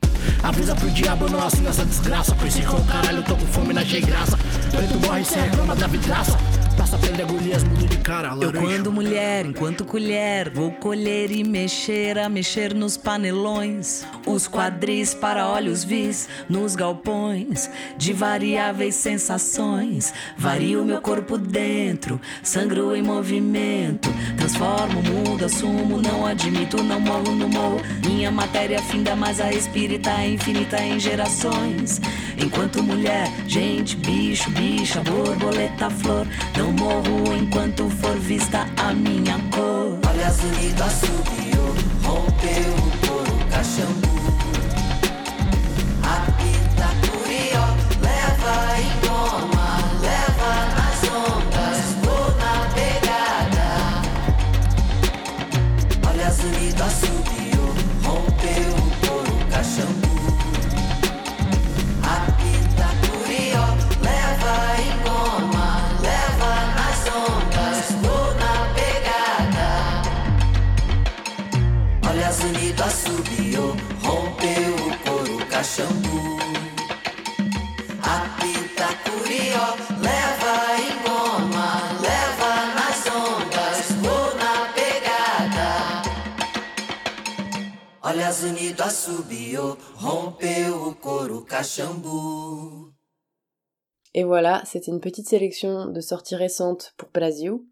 Avisa 0.43 0.75
pro 0.75 0.91
diabo, 0.91 1.29
não 1.29 1.47
assino 1.47 1.69
essa 1.69 1.85
desgraça. 1.85 2.35
Pois 2.39 2.53
se 2.53 2.63
com 2.63 2.83
caralho, 2.85 3.23
tô 3.23 3.37
com 3.37 3.47
fome, 3.47 3.75
não 3.75 3.83
achei 3.83 4.01
graça. 4.01 4.39
Preto 4.71 5.07
morre, 5.07 5.25
cê 5.25 5.41
reclama 5.41 5.77
da 5.77 5.87
vidraça. 5.87 6.39
Passa 6.77 6.97
pele 6.99 7.23
agulhas, 7.23 7.63
mudo 7.65 7.87
de 7.87 7.99
cara, 7.99 8.29
Eu 8.29 8.37
laranja. 8.37 8.61
quando 8.61 8.93
mulher, 8.93 9.45
enquanto 9.45 9.85
colher, 9.85 10.51
vou 10.51 10.71
colher 10.73 11.31
e 11.31 11.45
mexer, 11.45 12.19
a 12.19 12.29
mexer 12.29 12.75
nos 12.75 12.97
panelões, 12.97 14.05
os 14.27 14.49
quadris 14.49 15.13
para 15.15 15.47
olhos 15.47 15.85
vis, 15.85 16.29
nos 16.49 16.75
galpões, 16.75 17.71
de 17.99 18.13
variáveis 18.13 18.95
sensações, 18.95 20.13
vario 20.37 20.85
meu 20.85 21.01
corpo 21.01 21.37
dentro, 21.37 22.21
sangro 22.43 22.97
em 22.97 23.03
movimento, 23.03 24.09
transformo, 24.37 25.03
mudo, 25.03 25.45
assumo, 25.45 26.01
não 26.01 26.27
admito, 26.27 26.83
não 26.83 26.99
morro 27.01 27.33
no 27.35 27.49
morro, 27.49 27.81
minha 28.07 28.31
matéria 28.31 28.81
finda, 28.81 29.15
mas 29.15 29.41
a 29.41 29.53
espírita 29.53 30.11
é 30.11 30.31
infinita 30.31 30.83
em 30.83 30.99
gerações, 30.99 32.01
enquanto 32.43 32.83
mulher, 32.83 33.31
gente, 33.47 33.97
bicho, 33.97 34.51
bicha, 34.51 35.01
borboleta, 35.01 35.91
flor, 35.91 36.27
não 36.61 36.73
morro 36.73 37.35
enquanto 37.35 37.89
for 37.89 38.15
vista 38.19 38.67
a 38.77 38.93
minha 38.93 39.39
cor. 39.51 39.99
Olha 40.07 40.27
as 40.27 40.39
unidas 40.43 40.93
subiu, 40.93 41.63
rompeu 42.05 42.75
o 42.77 42.91
couro 43.07 43.37
caixambu. 43.51 44.21
Apita 46.03 46.89
curió, 47.07 47.63
leva 48.03 48.57
e 48.79 48.89
toma, 49.07 49.69
leva 50.03 50.53
nas 50.77 51.01
ondas, 51.25 51.81
tô 52.05 52.19
na 52.43 52.55
pegada. 52.75 53.69
Olha 56.11 56.27
as 56.27 56.39
unidas 56.41 56.93
subiu, 56.93 57.40
Et 94.15 94.25
voilà, 94.25 94.63
c'était 94.65 94.91
une 94.91 95.01
petite 95.01 95.29
sélection 95.29 95.87
de 95.87 96.01
sorties 96.01 96.37
récentes 96.37 96.95
pour 96.97 97.11
Blasio. 97.11 97.67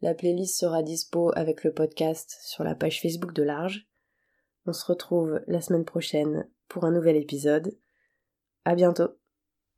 La 0.00 0.14
playlist 0.14 0.58
sera 0.58 0.82
dispo 0.82 1.30
avec 1.36 1.62
le 1.62 1.74
podcast 1.74 2.38
sur 2.42 2.64
la 2.64 2.74
page 2.74 3.02
Facebook 3.02 3.34
de 3.34 3.42
Large. 3.42 3.86
On 4.64 4.72
se 4.72 4.86
retrouve 4.86 5.42
la 5.46 5.60
semaine 5.60 5.84
prochaine 5.84 6.48
pour 6.68 6.84
un 6.84 6.90
nouvel 6.90 7.16
épisode. 7.16 7.76
À 8.64 8.74
bientôt! 8.74 9.17